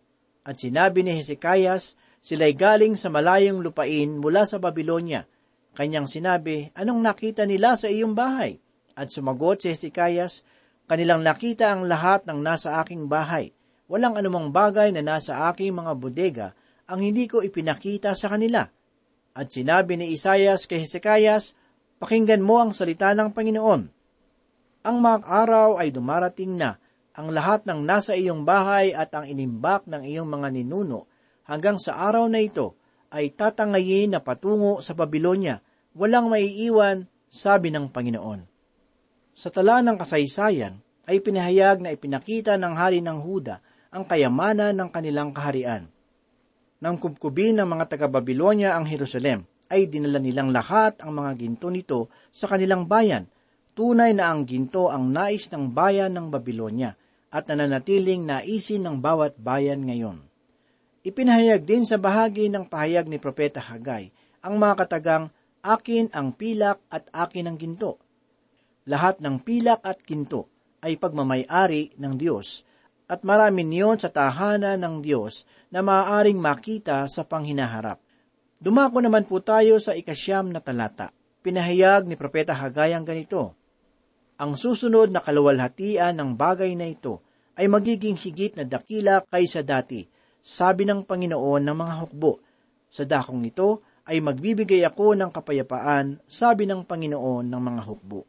At 0.47 0.63
sinabi 0.63 1.03
ni 1.03 1.19
Hezekias, 1.19 1.99
sila'y 2.23 2.55
galing 2.55 2.95
sa 2.95 3.11
malayong 3.11 3.59
lupain 3.59 4.15
mula 4.15 4.47
sa 4.47 4.63
Babylonia, 4.63 5.27
Kanyang 5.73 6.05
sinabi, 6.05 6.69
anong 6.77 7.01
nakita 7.01 7.49
nila 7.49 7.81
sa 7.81 7.89
iyong 7.89 8.13
bahay? 8.13 8.61
At 8.93 9.09
sumagot 9.09 9.65
si 9.65 9.73
Hezekias, 9.73 10.45
kanilang 10.85 11.25
nakita 11.25 11.73
ang 11.73 11.89
lahat 11.89 12.29
ng 12.29 12.45
nasa 12.45 12.77
aking 12.85 13.09
bahay. 13.09 13.57
Walang 13.89 14.21
anumang 14.21 14.53
bagay 14.53 14.93
na 14.93 15.01
nasa 15.01 15.49
aking 15.49 15.73
mga 15.73 15.93
bodega 15.97 16.49
ang 16.85 17.01
hindi 17.01 17.25
ko 17.25 17.41
ipinakita 17.41 18.13
sa 18.13 18.29
kanila. 18.29 18.69
At 19.33 19.49
sinabi 19.49 19.97
ni 19.97 20.13
Isayas 20.13 20.69
kay 20.69 20.85
Hezekias, 20.85 21.57
pakinggan 21.97 22.45
mo 22.45 22.61
ang 22.61 22.77
salita 22.77 23.17
ng 23.17 23.33
Panginoon. 23.33 23.83
Ang 24.85 24.97
mga 25.01 25.25
araw 25.25 25.81
ay 25.81 25.89
dumarating 25.89 26.53
na, 26.53 26.77
ang 27.17 27.33
lahat 27.33 27.65
ng 27.65 27.81
nasa 27.81 28.13
iyong 28.13 28.45
bahay 28.45 28.93
at 28.93 29.09
ang 29.17 29.25
inimbak 29.25 29.89
ng 29.89 30.05
iyong 30.05 30.29
mga 30.29 30.49
ninuno 30.53 31.09
hanggang 31.49 31.77
sa 31.81 31.97
araw 31.97 32.29
na 32.29 32.41
ito 32.41 32.77
ay 33.13 33.37
tatangayin 33.37 34.17
na 34.17 34.25
patungo 34.25 34.81
sa 34.81 34.97
Babylonia, 34.97 35.61
walang 35.93 36.33
maiiwan, 36.33 37.05
sabi 37.29 37.69
ng 37.69 37.93
Panginoon. 37.93 38.49
Sa 39.33 39.49
tala 39.49 39.85
ng 39.85 39.97
kasaysayan 39.97 40.81
ay 41.09 41.21
pinahayag 41.21 41.81
na 41.81 41.93
ipinakita 41.93 42.57
ng 42.57 42.75
hari 42.77 43.01
ng 43.05 43.21
Huda 43.21 43.61
ang 43.93 44.05
kayamanan 44.09 44.73
ng 44.77 44.89
kanilang 44.89 45.33
kaharian. 45.33 45.89
Nang 46.81 46.97
kubkubin 46.97 47.61
ng 47.61 47.69
mga 47.69 47.85
taga-Babylonia 47.95 48.77
ang 48.77 48.89
Jerusalem, 48.89 49.45
ay 49.73 49.89
dinala 49.89 50.21
nilang 50.21 50.53
lahat 50.53 51.01
ang 51.01 51.17
mga 51.17 51.33
ginto 51.41 51.73
nito 51.73 52.13
sa 52.29 52.45
kanilang 52.45 52.85
bayan. 52.85 53.25
Tunay 53.73 54.13
na 54.13 54.29
ang 54.29 54.45
ginto 54.45 54.93
ang 54.93 55.09
nais 55.09 55.49
ng 55.49 55.73
bayan 55.73 56.13
ng 56.13 56.29
Babylonia 56.29 56.93
at 57.33 57.49
nananatiling 57.49 58.29
naisin 58.29 58.85
ng 58.85 59.01
bawat 59.01 59.41
bayan 59.41 59.89
ngayon. 59.89 60.32
Ipinahayag 61.03 61.67
din 61.67 61.83
sa 61.83 61.99
bahagi 61.99 62.47
ng 62.47 62.71
pahayag 62.71 63.11
ni 63.11 63.19
Propeta 63.19 63.59
Hagay 63.59 64.15
ang 64.39 64.55
mga 64.55 64.87
katagang 64.87 65.35
akin 65.59 66.07
ang 66.15 66.31
pilak 66.31 66.79
at 66.95 67.11
akin 67.11 67.51
ang 67.51 67.59
ginto. 67.59 67.99
Lahat 68.87 69.19
ng 69.19 69.43
pilak 69.43 69.83
at 69.83 69.99
ginto 70.07 70.47
ay 70.79 70.95
pagmamayari 70.95 71.99
ng 71.99 72.15
Diyos 72.15 72.63
at 73.11 73.27
marami 73.27 73.67
niyon 73.67 73.99
sa 73.99 74.15
tahanan 74.15 74.79
ng 74.79 75.03
Diyos 75.03 75.43
na 75.75 75.83
maaaring 75.83 76.39
makita 76.39 77.03
sa 77.11 77.27
panghinaharap. 77.27 77.99
Dumako 78.63 79.03
naman 79.03 79.27
po 79.27 79.43
tayo 79.43 79.83
sa 79.83 79.99
ikasyam 79.99 80.55
na 80.55 80.63
talata. 80.63 81.11
Pinahayag 81.43 82.07
ni 82.07 82.15
Propeta 82.15 82.55
Hagay 82.55 82.95
ang 82.95 83.03
ganito, 83.03 83.59
Ang 84.39 84.55
susunod 84.55 85.11
na 85.11 85.19
kaluwalhatian 85.19 86.15
ng 86.15 86.39
bagay 86.39 86.79
na 86.79 86.87
ito 86.87 87.27
ay 87.59 87.67
magiging 87.67 88.15
higit 88.15 88.55
na 88.55 88.63
dakila 88.63 89.27
kaysa 89.27 89.67
dati, 89.67 90.07
sabi 90.43 90.83
ng 90.85 91.07
Panginoon 91.07 91.63
ng 91.63 91.77
mga 91.79 91.95
hukbo. 92.03 92.43
Sa 92.93 93.07
dakong 93.07 93.47
ito 93.47 93.87
ay 94.05 94.19
magbibigay 94.19 94.83
ako 94.83 95.15
ng 95.15 95.31
kapayapaan, 95.31 96.19
sabi 96.27 96.67
ng 96.67 96.83
Panginoon 96.83 97.47
ng 97.47 97.63
mga 97.63 97.83
hukbo. 97.87 98.27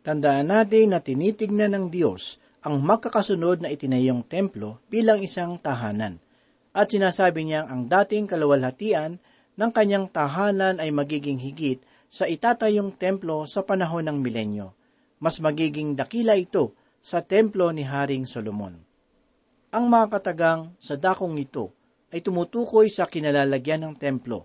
Tandaan 0.00 0.48
natin 0.48 0.96
na 0.96 1.04
tinitignan 1.04 1.76
ng 1.76 1.86
Diyos 1.92 2.40
ang 2.64 2.80
magkakasunod 2.80 3.60
na 3.60 3.68
itinayong 3.68 4.24
templo 4.24 4.80
bilang 4.88 5.20
isang 5.20 5.60
tahanan. 5.60 6.16
At 6.72 6.88
sinasabi 6.88 7.44
niyang 7.44 7.68
ang 7.68 7.82
dating 7.84 8.24
kaluwalhatian 8.24 9.20
ng 9.60 9.70
kanyang 9.76 10.08
tahanan 10.08 10.80
ay 10.80 10.88
magiging 10.88 11.36
higit 11.36 11.84
sa 12.08 12.24
itatayong 12.24 12.96
templo 12.96 13.44
sa 13.44 13.60
panahon 13.60 14.08
ng 14.08 14.18
milenyo. 14.24 14.72
Mas 15.20 15.36
magiging 15.44 15.92
dakila 15.92 16.32
ito 16.32 16.72
sa 17.04 17.20
templo 17.20 17.68
ni 17.68 17.84
Haring 17.84 18.24
Solomon. 18.24 18.89
Ang 19.70 19.86
mga 19.86 20.18
katagang 20.18 20.74
sa 20.82 20.98
dakong 20.98 21.38
ito 21.38 21.70
ay 22.10 22.18
tumutukoy 22.26 22.90
sa 22.90 23.06
kinalalagyan 23.06 23.86
ng 23.86 23.94
templo. 24.02 24.42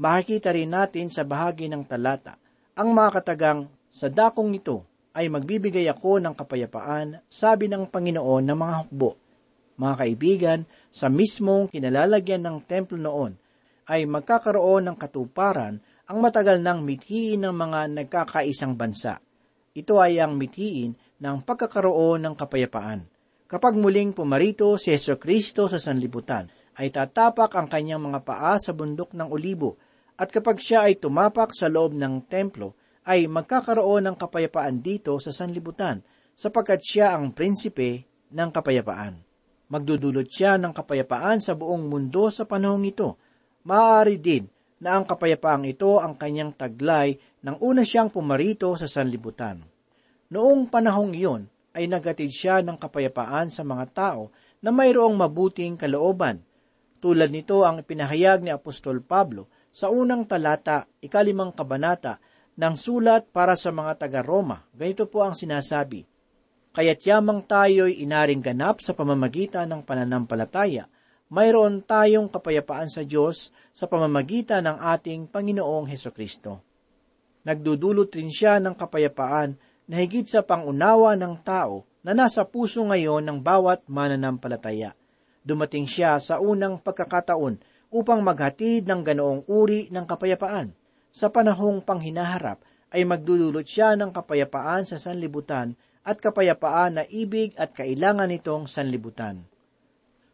Makikita 0.00 0.48
rin 0.48 0.72
natin 0.72 1.12
sa 1.12 1.28
bahagi 1.28 1.68
ng 1.68 1.84
talata. 1.84 2.40
Ang 2.80 2.96
mga 2.96 3.20
katagang 3.20 3.68
sa 3.92 4.08
dakong 4.08 4.48
ito 4.56 4.88
ay 5.12 5.28
magbibigay 5.28 5.84
ako 5.92 6.24
ng 6.24 6.32
kapayapaan, 6.32 7.20
sabi 7.28 7.68
ng 7.68 7.84
Panginoon 7.84 8.48
ng 8.48 8.56
mga 8.56 8.74
hukbo. 8.80 9.20
Mga 9.76 9.94
kaibigan, 10.00 10.60
sa 10.88 11.12
mismong 11.12 11.68
kinalalagyan 11.68 12.40
ng 12.40 12.64
templo 12.64 12.96
noon 12.96 13.36
ay 13.92 14.08
magkakaroon 14.08 14.88
ng 14.88 14.96
katuparan 14.96 15.84
ang 16.08 16.18
matagal 16.24 16.56
ng 16.64 16.80
mithiin 16.80 17.44
ng 17.44 17.52
mga 17.52 17.92
nagkakaisang 17.92 18.72
bansa. 18.80 19.20
Ito 19.76 20.00
ay 20.00 20.16
ang 20.16 20.32
mithiin 20.32 20.96
ng 21.20 21.44
pagkakaroon 21.44 22.24
ng 22.24 22.34
kapayapaan. 22.40 23.04
Kapag 23.52 23.76
muling 23.76 24.16
pumarito 24.16 24.80
si 24.80 24.96
Yeso 24.96 25.20
Kristo 25.20 25.68
sa 25.68 25.76
sanlibutan, 25.76 26.48
ay 26.80 26.88
tatapak 26.88 27.52
ang 27.52 27.68
kanyang 27.68 28.00
mga 28.00 28.24
paa 28.24 28.56
sa 28.56 28.72
bundok 28.72 29.12
ng 29.12 29.28
olibo, 29.28 29.76
at 30.16 30.32
kapag 30.32 30.56
siya 30.56 30.88
ay 30.88 30.96
tumapak 30.96 31.52
sa 31.52 31.68
loob 31.68 31.92
ng 31.92 32.24
templo, 32.32 32.72
ay 33.04 33.28
magkakaroon 33.28 34.08
ng 34.08 34.16
kapayapaan 34.16 34.80
dito 34.80 35.12
sa 35.20 35.36
sanlibutan, 35.36 36.00
sapagkat 36.32 36.80
siya 36.80 37.12
ang 37.12 37.36
prinsipe 37.36 38.08
ng 38.32 38.48
kapayapaan. 38.56 39.20
Magdudulot 39.68 40.32
siya 40.32 40.56
ng 40.56 40.72
kapayapaan 40.72 41.44
sa 41.44 41.52
buong 41.52 41.92
mundo 41.92 42.32
sa 42.32 42.48
panahong 42.48 42.88
ito. 42.88 43.20
Maaari 43.68 44.16
din 44.16 44.48
na 44.80 44.96
ang 44.96 45.04
kapayapaang 45.04 45.68
ito 45.68 46.00
ang 46.00 46.16
kanyang 46.16 46.56
taglay 46.56 47.20
nang 47.44 47.60
una 47.60 47.84
siyang 47.84 48.08
pumarito 48.08 48.72
sa 48.80 48.88
sanlibutan. 48.88 49.60
Noong 50.32 50.72
panahong 50.72 51.12
iyon, 51.12 51.52
ay 51.72 51.88
nagatid 51.88 52.32
siya 52.32 52.60
ng 52.60 52.76
kapayapaan 52.76 53.48
sa 53.48 53.64
mga 53.64 53.84
tao 53.92 54.32
na 54.60 54.70
mayroong 54.70 55.16
mabuting 55.16 55.76
kalooban. 55.76 56.44
Tulad 57.02 57.34
nito 57.34 57.66
ang 57.66 57.82
pinahayag 57.82 58.46
ni 58.46 58.54
Apostol 58.54 59.02
Pablo 59.02 59.50
sa 59.72 59.90
unang 59.90 60.28
talata, 60.28 60.86
ikalimang 61.02 61.50
kabanata, 61.56 62.22
ng 62.52 62.74
sulat 62.76 63.32
para 63.32 63.56
sa 63.56 63.72
mga 63.72 63.96
taga-Roma. 63.96 64.68
Ganito 64.76 65.08
po 65.08 65.24
ang 65.24 65.32
sinasabi, 65.32 66.04
Kaya't 66.72 67.00
yamang 67.04 67.44
tayo'y 67.44 68.00
inaring 68.00 68.40
ganap 68.40 68.80
sa 68.80 68.96
pamamagitan 68.96 69.68
ng 69.68 69.84
pananampalataya, 69.84 70.88
mayroon 71.32 71.84
tayong 71.84 72.28
kapayapaan 72.28 72.88
sa 72.88 73.04
Diyos 73.04 73.52
sa 73.72 73.88
pamamagitan 73.88 74.64
ng 74.68 74.78
ating 74.80 75.28
Panginoong 75.28 75.88
Heso 75.88 76.12
Kristo. 76.12 76.60
Nagdudulot 77.44 78.12
rin 78.14 78.30
siya 78.30 78.60
ng 78.60 78.76
kapayapaan 78.76 79.56
na 79.86 80.02
higit 80.02 80.26
sa 80.26 80.42
pangunawa 80.42 81.18
ng 81.18 81.42
tao 81.42 81.86
na 82.02 82.14
nasa 82.14 82.42
puso 82.42 82.82
ngayon 82.82 83.22
ng 83.22 83.38
bawat 83.42 83.86
mananampalataya. 83.86 84.94
Dumating 85.42 85.86
siya 85.86 86.18
sa 86.22 86.38
unang 86.38 86.78
pagkakataon 86.78 87.58
upang 87.90 88.22
maghatid 88.22 88.86
ng 88.86 89.02
ganoong 89.02 89.42
uri 89.50 89.90
ng 89.90 90.04
kapayapaan. 90.06 90.72
Sa 91.12 91.28
panahong 91.28 91.84
panghinaharap 91.84 92.62
ay 92.92 93.04
magdudulot 93.04 93.66
siya 93.66 93.98
ng 93.98 94.14
kapayapaan 94.14 94.88
sa 94.88 94.96
sanlibutan 94.96 95.76
at 96.02 96.18
kapayapaan 96.18 97.02
na 97.02 97.04
ibig 97.06 97.54
at 97.54 97.76
kailangan 97.76 98.30
nitong 98.32 98.66
sanlibutan. 98.66 99.44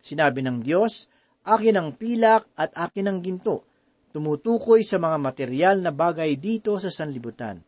Sinabi 0.00 0.40
ng 0.40 0.64
Diyos, 0.64 1.10
Akin 1.48 1.80
ang 1.80 1.96
pilak 1.96 2.44
at 2.60 2.76
akin 2.76 3.08
ang 3.08 3.18
ginto, 3.24 3.64
tumutukoy 4.12 4.84
sa 4.84 5.00
mga 5.00 5.16
material 5.16 5.76
na 5.80 5.88
bagay 5.88 6.36
dito 6.36 6.76
sa 6.76 6.92
sanlibutan. 6.92 7.64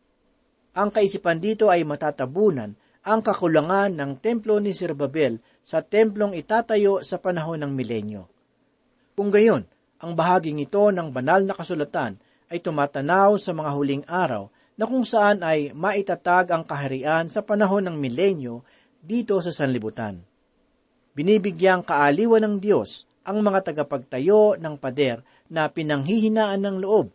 Ang 0.71 0.89
kaisipan 0.95 1.43
dito 1.43 1.67
ay 1.67 1.83
matatabunan 1.83 2.71
ang 3.01 3.19
kakulangan 3.19 3.91
ng 3.91 4.11
templo 4.23 4.61
ni 4.61 4.71
Zerubbabel 4.71 5.41
sa 5.59 5.83
templong 5.83 6.37
itatayo 6.37 7.03
sa 7.03 7.19
panahon 7.19 7.59
ng 7.59 7.71
milenyo. 7.73 8.23
Kung 9.17 9.33
gayon, 9.33 9.67
ang 10.01 10.15
bahaging 10.15 10.63
ito 10.63 10.89
ng 10.89 11.11
banal 11.11 11.43
na 11.43 11.53
kasulatan 11.53 12.15
ay 12.47 12.63
tumatanaw 12.63 13.35
sa 13.35 13.51
mga 13.51 13.71
huling 13.73 14.03
araw 14.07 14.47
na 14.79 14.87
kung 14.87 15.03
saan 15.03 15.43
ay 15.43 15.75
maitatag 15.75 16.49
ang 16.49 16.63
kaharian 16.63 17.27
sa 17.27 17.43
panahon 17.43 17.85
ng 17.85 17.97
milenyo 17.99 18.63
dito 19.03 19.37
sa 19.43 19.51
sanlibutan. 19.51 20.23
Binibigyang 21.11 21.83
kaaliwan 21.83 22.47
ng 22.47 22.55
Diyos 22.63 23.03
ang 23.27 23.43
mga 23.43 23.71
tagapagtayo 23.71 24.57
ng 24.57 24.75
pader 24.79 25.21
na 25.51 25.67
pinanghihinaan 25.67 26.63
ng 26.63 26.77
loob. 26.81 27.11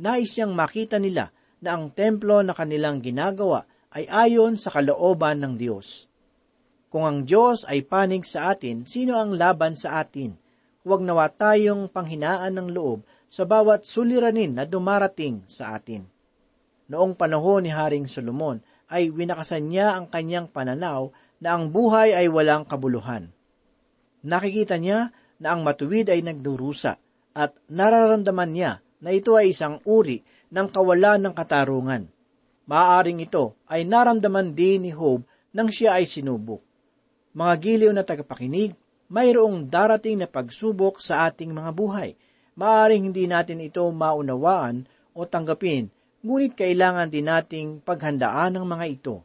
Nais 0.00 0.32
siyang 0.32 0.56
makita 0.56 0.96
nila 0.96 1.30
na 1.62 1.78
ang 1.78 1.90
templo 1.90 2.42
na 2.42 2.54
kanilang 2.54 3.02
ginagawa 3.02 3.66
ay 3.94 4.06
ayon 4.06 4.54
sa 4.60 4.70
kalooban 4.70 5.42
ng 5.42 5.54
Diyos. 5.58 6.06
Kung 6.88 7.04
ang 7.04 7.24
Diyos 7.28 7.68
ay 7.68 7.84
panig 7.84 8.24
sa 8.24 8.52
atin, 8.52 8.88
sino 8.88 9.20
ang 9.20 9.36
laban 9.36 9.76
sa 9.76 10.00
atin? 10.00 10.36
Huwag 10.88 11.04
nawa 11.04 11.28
tayong 11.28 11.92
panghinaan 11.92 12.56
ng 12.56 12.68
loob 12.72 13.04
sa 13.28 13.44
bawat 13.44 13.84
suliranin 13.84 14.56
na 14.56 14.64
dumarating 14.64 15.44
sa 15.44 15.76
atin. 15.76 16.08
Noong 16.88 17.12
panahon 17.12 17.68
ni 17.68 17.70
Haring 17.72 18.08
Solomon 18.08 18.64
ay 18.88 19.12
winakasan 19.12 19.68
niya 19.68 20.00
ang 20.00 20.08
kanyang 20.08 20.48
pananaw 20.48 21.12
na 21.44 21.48
ang 21.52 21.68
buhay 21.68 22.16
ay 22.16 22.32
walang 22.32 22.64
kabuluhan. 22.64 23.28
Nakikita 24.24 24.80
niya 24.80 25.12
na 25.38 25.52
ang 25.52 25.60
matuwid 25.60 26.08
ay 26.08 26.24
nagdurusa 26.24 26.96
at 27.36 27.52
nararamdaman 27.68 28.50
niya 28.50 28.80
na 29.04 29.12
ito 29.12 29.36
ay 29.36 29.52
isang 29.52 29.78
uri 29.84 30.24
ng 30.48 30.68
kawalan 30.72 31.20
ng 31.28 31.34
katarungan. 31.36 32.02
Maaaring 32.68 33.24
ito 33.24 33.56
ay 33.64 33.88
naramdaman 33.88 34.52
din 34.52 34.88
ni 34.88 34.92
Job 34.92 35.24
nang 35.56 35.72
siya 35.72 35.96
ay 35.96 36.04
sinubok. 36.04 36.60
Mga 37.32 37.54
giliw 37.60 37.92
na 37.92 38.04
tagapakinig, 38.04 38.76
mayroong 39.08 39.68
darating 39.68 40.20
na 40.20 40.28
pagsubok 40.28 41.00
sa 41.00 41.28
ating 41.28 41.52
mga 41.52 41.72
buhay. 41.72 42.10
Maaaring 42.58 43.08
hindi 43.08 43.24
natin 43.24 43.64
ito 43.64 43.86
maunawaan 43.88 44.84
o 45.16 45.24
tanggapin, 45.24 45.88
ngunit 46.20 46.58
kailangan 46.58 47.08
din 47.08 47.30
nating 47.30 47.80
paghandaan 47.80 48.58
ng 48.58 48.66
mga 48.66 48.86
ito. 48.90 49.16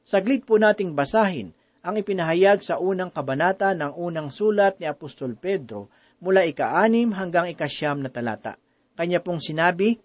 Saglit 0.00 0.42
po 0.48 0.58
nating 0.58 0.96
basahin 0.96 1.52
ang 1.80 1.94
ipinahayag 1.96 2.60
sa 2.60 2.80
unang 2.80 3.12
kabanata 3.12 3.72
ng 3.76 3.96
unang 3.96 4.28
sulat 4.28 4.80
ni 4.80 4.88
Apostol 4.88 5.36
Pedro 5.36 5.92
mula 6.20 6.44
ika-anim 6.44 7.12
hanggang 7.16 7.48
ikasyam 7.48 8.04
na 8.04 8.12
talata. 8.12 8.60
Kanya 8.96 9.24
pong 9.24 9.40
sinabi, 9.40 9.96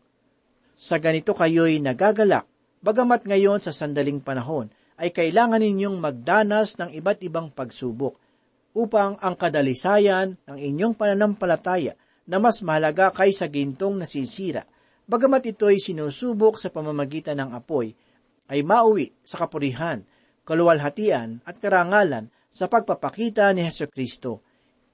Sa 0.75 0.99
ganito 0.99 1.31
kayo'y 1.31 1.79
nagagalak, 1.79 2.43
bagamat 2.83 3.23
ngayon 3.23 3.63
sa 3.63 3.71
sandaling 3.71 4.19
panahon 4.19 4.67
ay 4.99 5.15
kailangan 5.15 5.63
ninyong 5.63 5.95
magdanas 6.03 6.75
ng 6.75 6.91
iba't 6.91 7.23
ibang 7.23 7.47
pagsubok 7.47 8.19
upang 8.75 9.15
ang 9.23 9.39
kadalisayan 9.39 10.35
ng 10.43 10.57
inyong 10.59 10.99
pananampalataya 10.99 11.95
na 12.27 12.43
mas 12.43 12.59
mahalaga 12.59 13.07
kaysa 13.15 13.47
gintong 13.47 14.03
nasisira, 14.03 14.67
bagamat 15.07 15.55
ito'y 15.55 15.79
sinusubok 15.79 16.59
sa 16.59 16.67
pamamagitan 16.67 17.39
ng 17.39 17.55
apoy, 17.55 17.95
ay 18.51 18.59
mauwi 18.59 19.15
sa 19.23 19.39
kapurihan, 19.47 20.03
kaluwalhatian 20.43 21.39
at 21.47 21.55
karangalan 21.63 22.27
sa 22.51 22.67
pagpapakita 22.67 23.47
ni 23.55 23.63
Heso 23.63 23.87
Kristo. 23.87 24.43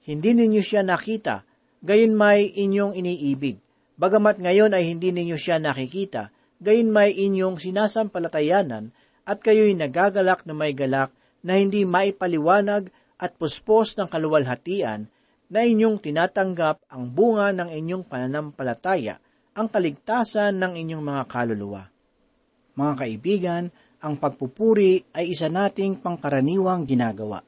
Hindi 0.06 0.38
ninyo 0.38 0.62
siya 0.62 0.86
nakita, 0.86 1.42
gayon 1.82 2.14
may 2.14 2.46
inyong 2.46 2.94
iniibig. 2.94 3.58
Bagamat 4.02 4.42
ngayon 4.42 4.74
ay 4.74 4.90
hindi 4.90 5.14
ninyo 5.14 5.38
siya 5.38 5.62
nakikita, 5.62 6.34
gayon 6.58 6.90
may 6.90 7.14
inyong 7.14 7.62
sinasampalatayanan 7.62 8.90
at 9.22 9.38
kayo'y 9.38 9.78
nagagalak 9.78 10.42
na 10.42 10.58
may 10.58 10.74
galak 10.74 11.14
na 11.46 11.62
hindi 11.62 11.86
maipaliwanag 11.86 12.90
at 13.14 13.38
puspos 13.38 13.94
ng 13.94 14.10
kaluwalhatian 14.10 15.06
na 15.46 15.62
inyong 15.62 16.02
tinatanggap 16.02 16.82
ang 16.90 17.14
bunga 17.14 17.54
ng 17.54 17.70
inyong 17.70 18.02
pananampalataya, 18.02 19.22
ang 19.54 19.70
kaligtasan 19.70 20.58
ng 20.58 20.82
inyong 20.82 21.04
mga 21.06 21.22
kaluluwa. 21.30 21.86
Mga 22.74 22.92
kaibigan, 22.98 23.64
ang 24.02 24.18
pagpupuri 24.18 25.14
ay 25.14 25.30
isa 25.30 25.46
nating 25.46 26.02
pangkaraniwang 26.02 26.90
ginagawa. 26.90 27.38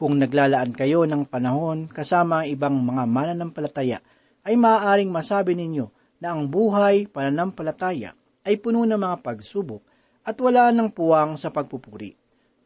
Kung 0.00 0.16
naglalaan 0.16 0.72
kayo 0.72 1.04
ng 1.04 1.28
panahon 1.28 1.92
kasama 1.92 2.40
ang 2.40 2.48
ibang 2.48 2.80
mga 2.80 3.04
mananampalataya, 3.04 4.00
ay 4.46 4.56
maaaring 4.56 5.12
masabi 5.12 5.56
ninyo 5.56 5.88
na 6.20 6.36
ang 6.36 6.48
buhay 6.48 7.08
pananampalataya 7.08 8.16
ay 8.44 8.56
puno 8.60 8.84
ng 8.84 8.96
mga 8.96 9.16
pagsubok 9.20 9.82
at 10.24 10.36
wala 10.40 10.68
ng 10.72 10.92
puwang 10.92 11.36
sa 11.40 11.48
pagpupuri. 11.48 12.16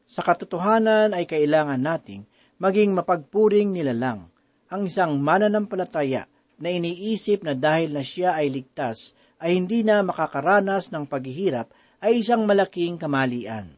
Sa 0.04 0.20
katotohanan 0.20 1.16
ay 1.16 1.24
kailangan 1.24 1.80
nating 1.80 2.26
maging 2.60 2.92
mapagpuring 2.94 3.72
nilalang 3.72 4.28
ang 4.70 4.82
isang 4.86 5.18
mananampalataya 5.18 6.26
na 6.58 6.68
iniisip 6.70 7.42
na 7.42 7.54
dahil 7.54 7.94
na 7.94 8.02
siya 8.02 8.38
ay 8.38 8.50
ligtas 8.50 9.14
ay 9.42 9.58
hindi 9.58 9.82
na 9.82 10.02
makakaranas 10.02 10.90
ng 10.94 11.04
paghihirap 11.06 11.70
ay 12.04 12.22
isang 12.22 12.46
malaking 12.46 12.96
kamalian. 12.96 13.74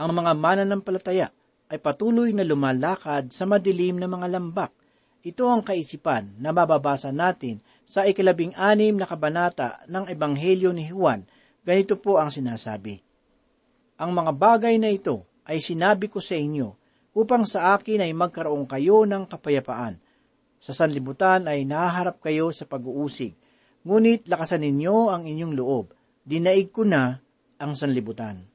Ang 0.00 0.10
mga 0.16 0.32
mananampalataya 0.32 1.28
ay 1.70 1.78
patuloy 1.78 2.34
na 2.34 2.42
lumalakad 2.42 3.30
sa 3.30 3.44
madilim 3.46 4.00
na 4.00 4.08
mga 4.10 4.26
lambak. 4.32 4.72
Ito 5.20 5.52
ang 5.52 5.60
kaisipan 5.60 6.40
na 6.40 6.48
mababasa 6.48 7.12
natin 7.12 7.60
sa 7.84 8.08
ikalabing 8.08 8.56
anim 8.56 8.96
na 8.96 9.04
kabanata 9.04 9.84
ng 9.84 10.08
Ebanghelyo 10.08 10.72
ni 10.72 10.88
Juan. 10.88 11.28
Ganito 11.60 12.00
po 12.00 12.16
ang 12.16 12.32
sinasabi. 12.32 13.04
Ang 14.00 14.16
mga 14.16 14.32
bagay 14.32 14.80
na 14.80 14.88
ito 14.88 15.28
ay 15.44 15.60
sinabi 15.60 16.08
ko 16.08 16.24
sa 16.24 16.40
inyo 16.40 16.72
upang 17.12 17.44
sa 17.44 17.76
akin 17.76 18.00
ay 18.00 18.16
magkaroon 18.16 18.64
kayo 18.64 19.04
ng 19.04 19.28
kapayapaan. 19.28 20.00
Sa 20.56 20.72
sanlibutan 20.72 21.44
ay 21.44 21.68
nahaharap 21.68 22.24
kayo 22.24 22.48
sa 22.48 22.64
pag-uusig, 22.64 23.36
ngunit 23.84 24.24
lakasan 24.24 24.64
ninyo 24.64 25.12
ang 25.12 25.28
inyong 25.28 25.52
loob. 25.52 25.92
Dinaig 26.24 26.72
ko 26.72 26.88
na 26.88 27.20
ang 27.60 27.76
sanlibutan. 27.76 28.48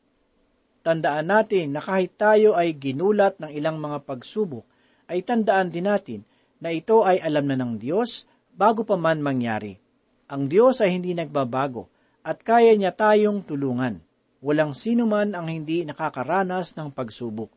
Tandaan 0.82 1.30
natin 1.30 1.78
na 1.78 1.82
kahit 1.82 2.17
tayo 2.17 2.58
ay 2.58 2.73
ginulat 2.73 3.38
ng 3.38 3.54
ilang 3.54 3.78
mga 3.78 4.01
pagsubok, 4.01 4.65
ay 5.06 5.21
tandaan 5.21 5.69
din 5.69 5.86
natin 5.86 6.25
na 6.60 6.72
ito 6.72 7.04
ay 7.04 7.20
alam 7.20 7.48
na 7.48 7.56
ng 7.60 7.80
Diyos 7.80 8.28
bago 8.56 8.88
pa 8.88 8.96
man 8.96 9.20
mangyari. 9.20 9.76
Ang 10.32 10.48
Diyos 10.50 10.80
ay 10.82 10.96
hindi 10.96 11.13
nagbabago 11.13 11.91
at 12.26 12.41
kaya 12.41 12.74
niya 12.74 12.96
tayong 12.96 13.46
tulungan. 13.46 14.02
Walang 14.41 14.74
sino 14.74 15.06
man 15.06 15.34
ang 15.34 15.50
hindi 15.50 15.86
nakakaranas 15.86 16.74
ng 16.78 16.89
pagsubok. 16.94 17.50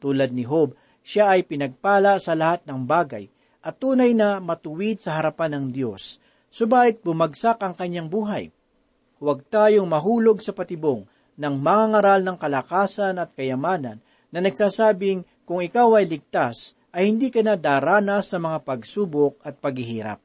Tulad 0.00 0.32
ni 0.32 0.46
Job, 0.46 0.74
siya 1.04 1.34
ay 1.34 1.46
pinagpala 1.46 2.18
sa 2.18 2.34
lahat 2.34 2.64
ng 2.66 2.86
bagay 2.86 3.28
at 3.60 3.76
tunay 3.76 4.16
na 4.16 4.40
matuwid 4.40 5.00
sa 5.04 5.20
harapan 5.20 5.60
ng 5.60 5.66
Diyos, 5.74 6.16
subalit 6.48 7.04
bumagsak 7.04 7.60
ang 7.60 7.76
kanyang 7.76 8.08
buhay. 8.08 8.48
Huwag 9.20 9.44
tayong 9.52 9.84
mahulog 9.84 10.40
sa 10.40 10.56
patibong 10.56 11.04
ng 11.36 11.54
mga 11.60 11.84
ngaral 11.92 12.20
ng 12.24 12.36
kalakasan 12.40 13.20
at 13.20 13.36
kayamanan 13.36 14.00
na 14.32 14.40
nagsasabing 14.40 15.28
kung 15.44 15.60
ikaw 15.60 16.00
ay 16.00 16.08
ligtas, 16.08 16.72
ay 16.90 17.10
hindi 17.10 17.30
ka 17.30 17.42
na 17.42 17.54
daranas 17.54 18.30
sa 18.30 18.38
mga 18.42 18.66
pagsubok 18.66 19.38
at 19.46 19.58
paghihirap. 19.62 20.18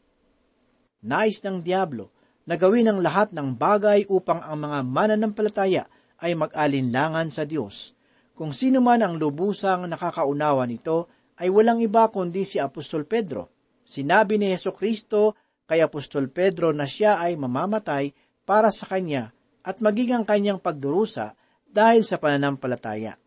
Nais 1.06 1.38
ng 1.45 1.62
Diablo 1.62 2.10
na 2.45 2.58
gawin 2.58 2.89
ang 2.89 3.01
lahat 3.01 3.34
ng 3.34 3.54
bagay 3.58 4.10
upang 4.10 4.41
ang 4.41 4.58
mga 4.58 4.80
mananampalataya 4.86 5.84
ay 6.21 6.34
mag-alinlangan 6.34 7.30
sa 7.30 7.45
Diyos. 7.45 7.93
Kung 8.34 8.54
sino 8.54 8.82
man 8.82 9.01
ang 9.06 9.15
lubusang 9.17 9.86
nakakaunawa 9.86 10.65
nito, 10.65 11.08
ay 11.39 11.51
walang 11.51 11.84
iba 11.84 12.08
kundi 12.10 12.47
si 12.47 12.58
Apostol 12.58 13.04
Pedro. 13.06 13.51
Sinabi 13.86 14.39
ni 14.39 14.49
Yeso 14.49 14.73
Kristo 14.73 15.36
kay 15.67 15.82
Apostol 15.84 16.32
Pedro 16.32 16.71
na 16.71 16.88
siya 16.88 17.21
ay 17.21 17.38
mamamatay 17.38 18.13
para 18.45 18.69
sa 18.69 18.89
kanya 18.89 19.34
at 19.65 19.82
maging 19.82 20.13
ang 20.13 20.25
kanyang 20.25 20.62
pagdurusa 20.62 21.34
dahil 21.65 22.06
sa 22.06 22.21
pananampalataya. 22.21 23.17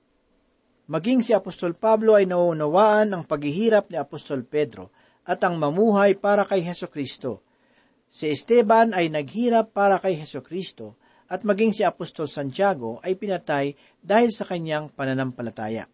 Maging 0.88 1.20
si 1.20 1.36
Apostol 1.36 1.76
Pablo 1.76 2.16
ay 2.16 2.24
nauunawaan 2.24 3.12
ang 3.12 3.28
paghihirap 3.28 3.92
ni 3.92 4.00
Apostol 4.00 4.40
Pedro 4.48 4.88
at 5.28 5.36
ang 5.44 5.60
mamuhay 5.60 6.16
para 6.16 6.48
kay 6.48 6.64
Heso 6.64 6.88
Kristo. 6.88 7.44
Si 8.08 8.24
Esteban 8.24 8.96
ay 8.96 9.12
naghirap 9.12 9.76
para 9.76 10.00
kay 10.00 10.16
Heso 10.16 10.40
Kristo 10.40 10.96
at 11.28 11.44
maging 11.44 11.76
si 11.76 11.84
Apostol 11.84 12.24
Santiago 12.24 13.04
ay 13.04 13.20
pinatay 13.20 13.76
dahil 14.00 14.32
sa 14.32 14.48
kanyang 14.48 14.88
pananampalataya. 14.88 15.84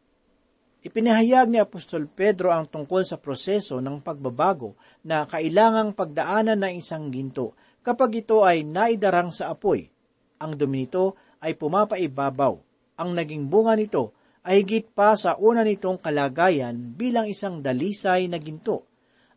Ipinahayag 0.87 1.51
ni 1.51 1.59
Apostol 1.59 2.07
Pedro 2.07 2.55
ang 2.55 2.71
tungkol 2.71 3.03
sa 3.03 3.19
proseso 3.19 3.83
ng 3.83 3.99
pagbabago 3.99 4.79
na 5.03 5.27
kailangang 5.27 5.91
pagdaanan 5.99 6.63
ng 6.63 6.79
isang 6.79 7.11
ginto 7.11 7.59
kapag 7.83 8.23
ito 8.23 8.47
ay 8.47 8.63
naidarang 8.63 9.35
sa 9.35 9.51
apoy. 9.51 9.91
Ang 10.39 10.55
dumi 10.55 10.87
nito 10.87 11.19
ay 11.43 11.59
pumapaibabaw. 11.59 12.55
Ang 13.03 13.11
naging 13.11 13.51
bunga 13.51 13.75
nito 13.75 14.15
ay 14.45 14.61
higit 14.61 14.93
pa 14.93 15.17
sa 15.17 15.41
una 15.41 15.65
nitong 15.65 15.97
kalagayan 15.99 16.77
bilang 16.93 17.25
isang 17.25 17.65
dalisay 17.65 18.29
na 18.29 18.37
ginto. 18.37 18.85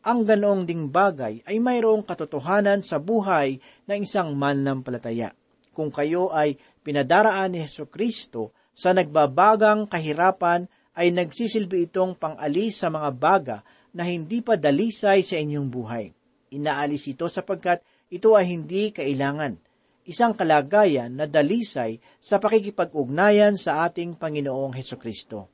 Ang 0.03 0.27
ganoong 0.27 0.67
ding 0.67 0.91
bagay 0.91 1.43
ay 1.47 1.57
mayroong 1.59 2.03
katotohanan 2.03 2.83
sa 2.83 2.99
buhay 2.99 3.59
ng 3.87 3.99
isang 4.03 4.35
mananampalataya. 4.35 5.31
Kung 5.71 5.91
kayo 5.91 6.31
ay 6.31 6.59
pinadaraan 6.83 7.55
ni 7.55 7.63
Heso 7.63 7.87
Kristo 7.87 8.55
sa 8.75 8.91
nagbabagang 8.91 9.87
kahirapan 9.87 10.67
ay 10.97 11.11
nagsisilbi 11.15 11.87
itong 11.91 12.19
pangalis 12.19 12.83
sa 12.83 12.91
mga 12.91 13.09
baga 13.15 13.57
na 13.95 14.07
hindi 14.07 14.43
pa 14.43 14.59
dalisay 14.59 15.23
sa 15.23 15.35
inyong 15.39 15.67
buhay. 15.71 16.05
Inaalis 16.53 17.11
ito 17.11 17.27
sapagkat 17.27 17.83
ito 18.07 18.33
ay 18.33 18.47
hindi 18.47 18.95
kailangan. 18.95 19.59
Isang 20.07 20.39
kalagayan 20.39 21.19
na 21.19 21.27
dalisay 21.27 21.99
sa 22.23 22.39
pakikipag-ugnayan 22.39 23.59
sa 23.59 23.83
ating 23.83 24.15
Panginoong 24.15 24.71
Heso 24.71 24.95
Kristo. 24.95 25.51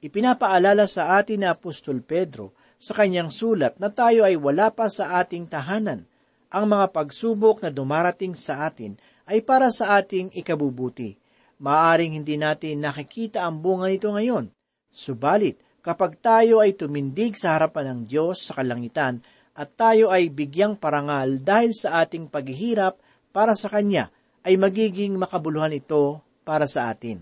Ipinapaalala 0.00 0.88
sa 0.88 1.20
atin 1.20 1.44
ni 1.44 1.46
Apostol 1.48 2.00
Pedro 2.00 2.56
sa 2.80 2.96
kanyang 2.96 3.28
sulat 3.28 3.76
na 3.76 3.92
tayo 3.92 4.24
ay 4.24 4.40
wala 4.40 4.72
pa 4.72 4.88
sa 4.88 5.20
ating 5.20 5.44
tahanan. 5.44 6.08
Ang 6.48 6.64
mga 6.72 6.88
pagsubok 6.88 7.60
na 7.60 7.68
dumarating 7.68 8.32
sa 8.32 8.64
atin 8.64 8.96
ay 9.28 9.44
para 9.44 9.68
sa 9.68 10.00
ating 10.00 10.32
ikabubuti. 10.32 11.12
Maaring 11.60 12.16
hindi 12.16 12.40
natin 12.40 12.80
nakikita 12.80 13.44
ang 13.44 13.60
bunga 13.60 13.92
nito 13.92 14.08
ngayon, 14.08 14.56
Subalit, 14.88 15.60
kapag 15.84 16.16
tayo 16.24 16.64
ay 16.64 16.72
tumindig 16.72 17.36
sa 17.36 17.60
harapan 17.60 17.92
ng 17.92 18.00
Diyos 18.08 18.40
sa 18.48 18.56
kalangitan 18.56 19.20
at 19.52 19.76
tayo 19.76 20.08
ay 20.08 20.32
bigyang 20.32 20.80
parangal 20.80 21.44
dahil 21.44 21.76
sa 21.76 22.00
ating 22.00 22.32
paghihirap 22.32 22.96
para 23.36 23.52
sa 23.52 23.68
Kanya, 23.68 24.08
ay 24.48 24.56
magiging 24.56 25.20
makabuluhan 25.20 25.76
ito 25.76 26.24
para 26.40 26.64
sa 26.64 26.88
atin. 26.88 27.20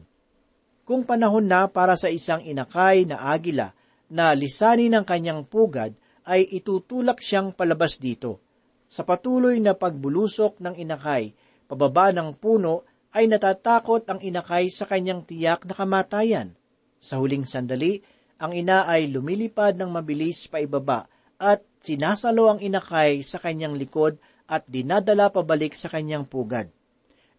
Kung 0.87 1.03
panahon 1.03 1.43
na 1.43 1.67
para 1.67 1.99
sa 1.99 2.07
isang 2.07 2.39
inakay 2.39 3.03
na 3.03 3.35
agila 3.35 3.75
na 4.07 4.31
lisanin 4.31 4.95
ng 4.95 5.03
kanyang 5.03 5.43
pugad, 5.43 5.91
ay 6.23 6.47
itutulak 6.55 7.19
siyang 7.19 7.51
palabas 7.51 7.99
dito. 7.99 8.39
Sa 8.87 9.03
patuloy 9.03 9.59
na 9.59 9.75
pagbulusok 9.75 10.63
ng 10.63 10.79
inakay, 10.79 11.35
pababa 11.67 12.15
ng 12.15 12.37
puno, 12.39 12.87
ay 13.11 13.27
natatakot 13.27 14.07
ang 14.07 14.23
inakay 14.23 14.71
sa 14.71 14.87
kanyang 14.87 15.27
tiyak 15.27 15.67
na 15.67 15.75
kamatayan. 15.75 16.55
Sa 17.03 17.19
huling 17.19 17.43
sandali, 17.43 18.05
ang 18.39 18.55
ina 18.55 18.87
ay 18.87 19.11
lumilipad 19.11 19.75
ng 19.75 19.91
mabilis 19.91 20.47
pa 20.47 20.63
ibaba 20.63 21.11
at 21.43 21.65
sinasalo 21.83 22.55
ang 22.55 22.61
inakay 22.63 23.25
sa 23.27 23.43
kanyang 23.43 23.75
likod 23.75 24.21
at 24.45 24.65
dinadala 24.69 25.33
pabalik 25.33 25.73
sa 25.73 25.89
kanyang 25.89 26.29
pugad. 26.29 26.69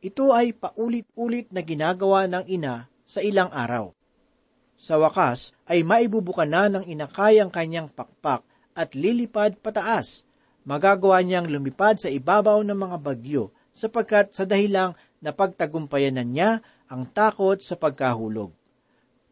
Ito 0.01 0.33
ay 0.33 0.53
paulit-ulit 0.53 1.49
na 1.49 1.65
ginagawa 1.65 2.29
ng 2.29 2.45
ina 2.45 2.89
sa 3.05 3.21
ilang 3.21 3.49
araw. 3.49 3.93
Sa 4.75 4.99
wakas 4.99 5.55
ay 5.65 5.81
maibubuka 5.81 6.43
na 6.43 6.67
ng 6.67 6.85
inakay 6.85 7.39
ang 7.39 7.49
kanyang 7.49 7.87
pakpak 7.87 8.43
at 8.75 8.91
lilipad 8.93 9.55
pataas. 9.63 10.27
Magagawa 10.67 11.21
niyang 11.21 11.47
lumipad 11.47 12.01
sa 12.01 12.09
ibabaw 12.11 12.59
ng 12.65 12.75
mga 12.75 12.97
bagyo 12.99 13.43
sapagkat 13.71 14.35
sa 14.35 14.43
dahilang 14.43 14.97
napagtagumpayanan 15.23 16.27
niya 16.27 16.51
ang 16.91 17.07
takot 17.09 17.57
sa 17.61 17.79
pagkahulog. 17.79 18.51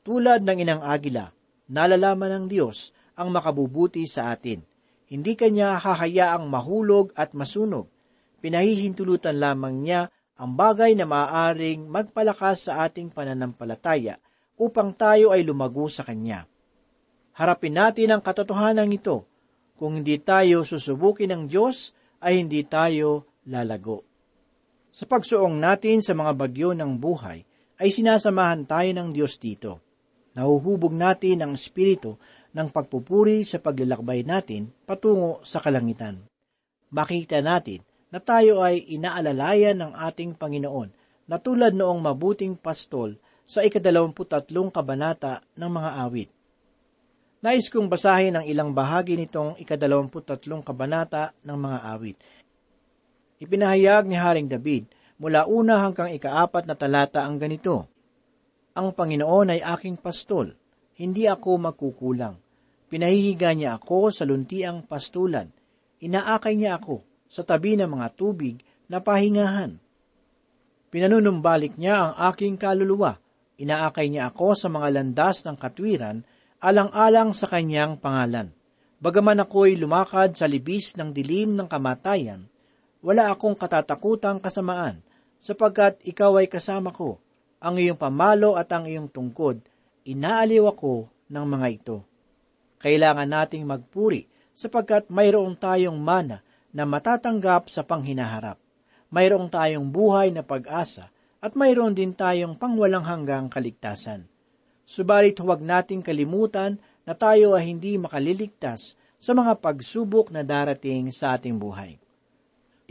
Tulad 0.04 0.42
ng 0.42 0.58
inang 0.58 0.82
agila, 0.84 1.32
nalalaman 1.70 2.44
ng 2.44 2.46
Diyos 2.50 2.92
ang 3.14 3.30
makabubuti 3.30 4.04
sa 4.10 4.34
atin. 4.34 4.62
Hindi 5.14 5.38
kanya 5.38 5.78
hahayaang 5.78 6.50
mahulog 6.50 7.14
at 7.14 7.38
masunog. 7.38 7.86
Pinahihintulutan 8.42 9.38
lamang 9.38 9.86
niya 9.86 10.10
ang 10.42 10.58
bagay 10.58 10.98
na 10.98 11.06
maaaring 11.06 11.86
magpalakas 11.86 12.66
sa 12.66 12.82
ating 12.90 13.14
pananampalataya 13.14 14.18
upang 14.58 14.90
tayo 14.98 15.30
ay 15.30 15.46
lumago 15.46 15.86
sa 15.86 16.02
Kanya. 16.02 16.50
Harapin 17.38 17.78
natin 17.78 18.10
ang 18.10 18.26
katotohanan 18.26 18.90
ito. 18.90 19.30
Kung 19.78 20.02
hindi 20.02 20.18
tayo 20.18 20.66
susubukin 20.66 21.30
ng 21.30 21.44
Diyos, 21.46 21.94
ay 22.18 22.42
hindi 22.42 22.66
tayo 22.66 23.30
lalago. 23.46 24.02
Sa 24.90 25.06
pagsuong 25.06 25.62
natin 25.62 26.02
sa 26.02 26.18
mga 26.18 26.34
bagyo 26.34 26.74
ng 26.74 26.98
buhay, 26.98 27.46
ay 27.78 27.90
sinasamahan 27.94 28.66
tayo 28.66 28.90
ng 28.98 29.14
Diyos 29.14 29.38
dito 29.38 29.94
nahuhubog 30.34 30.94
natin 30.94 31.46
ang 31.46 31.54
espiritu 31.54 32.18
ng 32.54 32.68
pagpupuri 32.70 33.42
sa 33.42 33.58
paglalakbay 33.58 34.22
natin 34.22 34.70
patungo 34.86 35.42
sa 35.42 35.58
kalangitan. 35.58 36.22
Makita 36.94 37.42
natin 37.42 37.82
na 38.14 38.22
tayo 38.22 38.62
ay 38.62 38.86
inaalalayan 38.94 39.82
ng 39.82 39.92
ating 39.98 40.38
Panginoon 40.38 40.94
na 41.26 41.42
tulad 41.42 41.74
noong 41.74 41.98
mabuting 41.98 42.54
pastol 42.54 43.18
sa 43.50 43.66
ikadalawamputatlong 43.66 44.70
kabanata 44.70 45.42
ng 45.58 45.70
mga 45.74 45.90
awit. 46.06 46.30
Nais 47.44 47.68
kong 47.68 47.90
basahin 47.90 48.40
ang 48.40 48.46
ilang 48.46 48.72
bahagi 48.72 49.20
nitong 49.20 49.60
ikadalawamputatlong 49.60 50.62
kabanata 50.64 51.34
ng 51.44 51.58
mga 51.58 51.80
awit. 51.92 52.18
Ipinahayag 53.42 54.08
ni 54.08 54.16
Haring 54.16 54.48
David 54.48 54.88
mula 55.20 55.50
una 55.50 55.84
hanggang 55.84 56.14
ikaapat 56.14 56.70
na 56.70 56.78
talata 56.78 57.26
ang 57.26 57.42
ganito. 57.42 57.90
Ang 58.78 58.96
Panginoon 58.96 59.58
ay 59.58 59.60
aking 59.60 60.00
pastol, 60.00 60.56
hindi 60.96 61.28
ako 61.28 61.68
magkukulang. 61.68 62.43
Pinahihiga 62.94 63.58
niya 63.58 63.82
ako 63.82 64.14
sa 64.14 64.22
luntiang 64.22 64.86
pastulan. 64.86 65.50
Inaakay 65.98 66.54
niya 66.54 66.78
ako 66.78 67.02
sa 67.26 67.42
tabi 67.42 67.74
ng 67.74 67.90
mga 67.90 68.14
tubig 68.14 68.62
na 68.86 69.02
pahingahan. 69.02 69.82
Pinanunumbalik 70.94 71.74
niya 71.74 71.98
ang 71.98 72.14
aking 72.30 72.54
kaluluwa. 72.54 73.18
Inaakay 73.58 74.14
niya 74.14 74.30
ako 74.30 74.54
sa 74.54 74.70
mga 74.70 74.94
landas 74.94 75.42
ng 75.42 75.58
katwiran, 75.58 76.22
alang-alang 76.62 77.34
sa 77.34 77.50
kanyang 77.50 77.98
pangalan. 77.98 78.54
Bagaman 79.02 79.42
ako'y 79.42 79.74
lumakad 79.74 80.38
sa 80.38 80.46
libis 80.46 80.94
ng 80.94 81.18
dilim 81.18 81.58
ng 81.58 81.66
kamatayan, 81.66 82.46
wala 83.02 83.34
akong 83.34 83.58
katatakutang 83.58 84.38
kasamaan, 84.38 85.02
sapagkat 85.42 85.98
ikaw 86.06 86.38
ay 86.38 86.46
kasama 86.46 86.94
ko 86.94 87.18
ang 87.58 87.74
iyong 87.74 87.98
pamalo 87.98 88.54
at 88.54 88.70
ang 88.70 88.86
iyong 88.86 89.10
tungkod, 89.10 89.66
inaaliw 90.06 90.70
ako 90.70 91.10
ng 91.34 91.46
mga 91.50 91.68
ito. 91.74 92.13
Kailangan 92.84 93.32
nating 93.32 93.64
magpuri 93.64 94.28
sapagkat 94.52 95.08
mayroong 95.08 95.56
tayong 95.56 95.96
mana 95.96 96.44
na 96.76 96.84
matatanggap 96.84 97.72
sa 97.72 97.88
panghinaharap. 97.88 98.60
Mayroong 99.08 99.48
tayong 99.48 99.88
buhay 99.88 100.36
na 100.36 100.44
pag-asa 100.44 101.08
at 101.40 101.56
mayroon 101.56 101.96
din 101.96 102.12
tayong 102.12 102.60
pangwalang 102.60 103.08
hanggang 103.08 103.48
kaligtasan. 103.48 104.28
Subalit 104.84 105.40
huwag 105.40 105.64
nating 105.64 106.04
kalimutan 106.04 106.76
na 107.08 107.16
tayo 107.16 107.56
ay 107.56 107.72
hindi 107.72 107.96
makaliligtas 107.96 109.00
sa 109.16 109.32
mga 109.32 109.64
pagsubok 109.64 110.36
na 110.36 110.44
darating 110.44 111.08
sa 111.16 111.40
ating 111.40 111.56
buhay. 111.56 111.96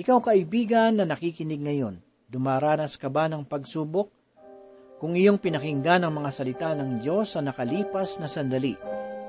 Ikaw 0.01 0.19
kaibigan 0.25 0.97
na 0.97 1.05
nakikinig 1.05 1.61
ngayon, 1.61 2.01
dumaranas 2.33 2.97
ka 2.97 3.13
ba 3.13 3.29
ng 3.29 3.45
pagsubok? 3.45 4.09
Kung 4.97 5.13
iyong 5.13 5.37
pinakinggan 5.37 6.09
ang 6.09 6.17
mga 6.17 6.31
salita 6.33 6.73
ng 6.73 7.05
Diyos 7.05 7.37
sa 7.37 7.45
nakalipas 7.45 8.17
na 8.17 8.31
sandali, 8.31 8.73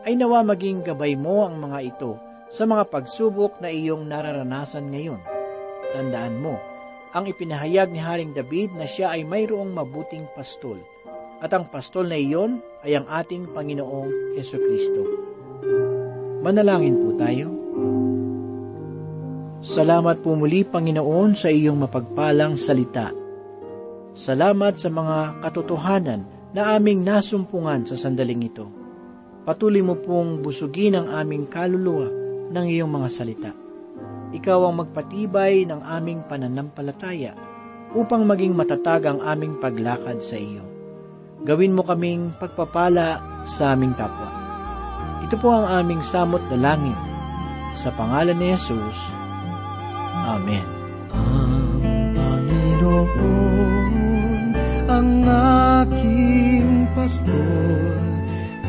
ay 0.04 0.20
nawa 0.20 0.44
maging 0.44 0.84
gabay 0.84 1.16
mo 1.16 1.48
ang 1.48 1.60
mga 1.64 1.80
ito 1.84 2.20
sa 2.52 2.68
mga 2.68 2.92
pagsubok 2.92 3.64
na 3.64 3.72
iyong 3.72 4.06
nararanasan 4.06 4.92
ngayon. 4.92 5.22
Tandaan 5.96 6.38
mo, 6.44 6.60
ang 7.16 7.26
ipinahayag 7.26 7.90
ni 7.90 8.04
Haring 8.04 8.36
David 8.36 8.76
na 8.76 8.84
siya 8.84 9.16
ay 9.16 9.24
mayroong 9.24 9.72
mabuting 9.72 10.28
pastol, 10.36 10.78
at 11.40 11.50
ang 11.56 11.72
pastol 11.72 12.12
na 12.12 12.20
iyon 12.20 12.60
ay 12.84 13.00
ang 13.00 13.08
ating 13.08 13.50
Panginoong 13.54 14.36
Heso 14.36 14.60
Kristo. 14.60 15.02
Manalangin 16.44 17.00
po 17.00 17.10
tayo. 17.16 17.48
Salamat 19.64 20.20
po 20.20 20.36
muli, 20.36 20.68
Panginoon, 20.68 21.40
sa 21.40 21.48
iyong 21.48 21.80
mapagpalang 21.88 22.60
salita. 22.60 23.16
Salamat 24.12 24.76
sa 24.76 24.92
mga 24.92 25.40
katotohanan 25.40 26.52
na 26.52 26.76
aming 26.76 27.02
nasumpungan 27.02 27.88
sa 27.88 27.96
sandaling 27.96 28.44
ito. 28.46 28.83
Patuloy 29.44 29.84
mo 29.84 30.00
pong 30.00 30.40
busugin 30.40 30.96
ang 30.96 31.12
aming 31.12 31.52
kaluluwa 31.52 32.08
ng 32.48 32.66
iyong 32.68 32.88
mga 32.88 33.10
salita. 33.12 33.52
Ikaw 34.32 34.60
ang 34.72 34.76
magpatibay 34.80 35.68
ng 35.68 35.84
aming 35.84 36.24
pananampalataya 36.26 37.36
upang 37.92 38.24
maging 38.24 38.56
matatag 38.56 39.06
ang 39.06 39.20
aming 39.22 39.60
paglakad 39.60 40.24
sa 40.24 40.40
iyo. 40.40 40.64
Gawin 41.44 41.76
mo 41.76 41.84
kaming 41.84 42.32
pagpapala 42.40 43.44
sa 43.44 43.76
aming 43.76 43.92
kapwa. 44.00 44.32
Ito 45.28 45.36
po 45.36 45.52
ang 45.52 45.68
aming 45.68 46.00
samot 46.00 46.42
na 46.48 46.58
langin. 46.58 46.96
Sa 47.76 47.92
pangalan 47.92 48.40
ni 48.40 48.56
Jesus, 48.56 48.98
Amen. 50.24 50.64
Ang 51.12 51.84
Panginoon 52.16 53.92
ang 54.88 55.26
aking 55.84 56.88
pastor, 56.96 58.13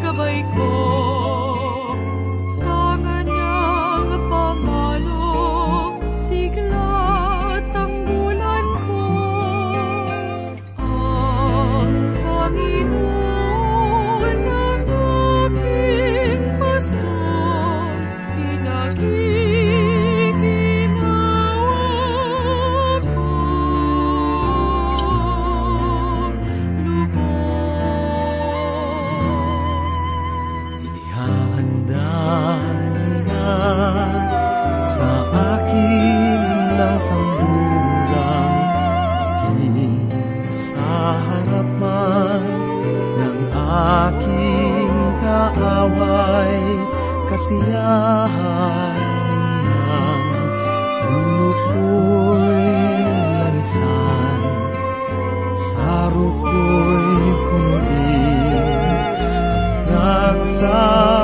gabay 0.02 0.44
ko. 0.52 0.91
Saro 55.70 56.28
ko'y 56.42 57.26
punuin 57.46 58.82
hanggang 59.22 60.40
sa 60.42 61.21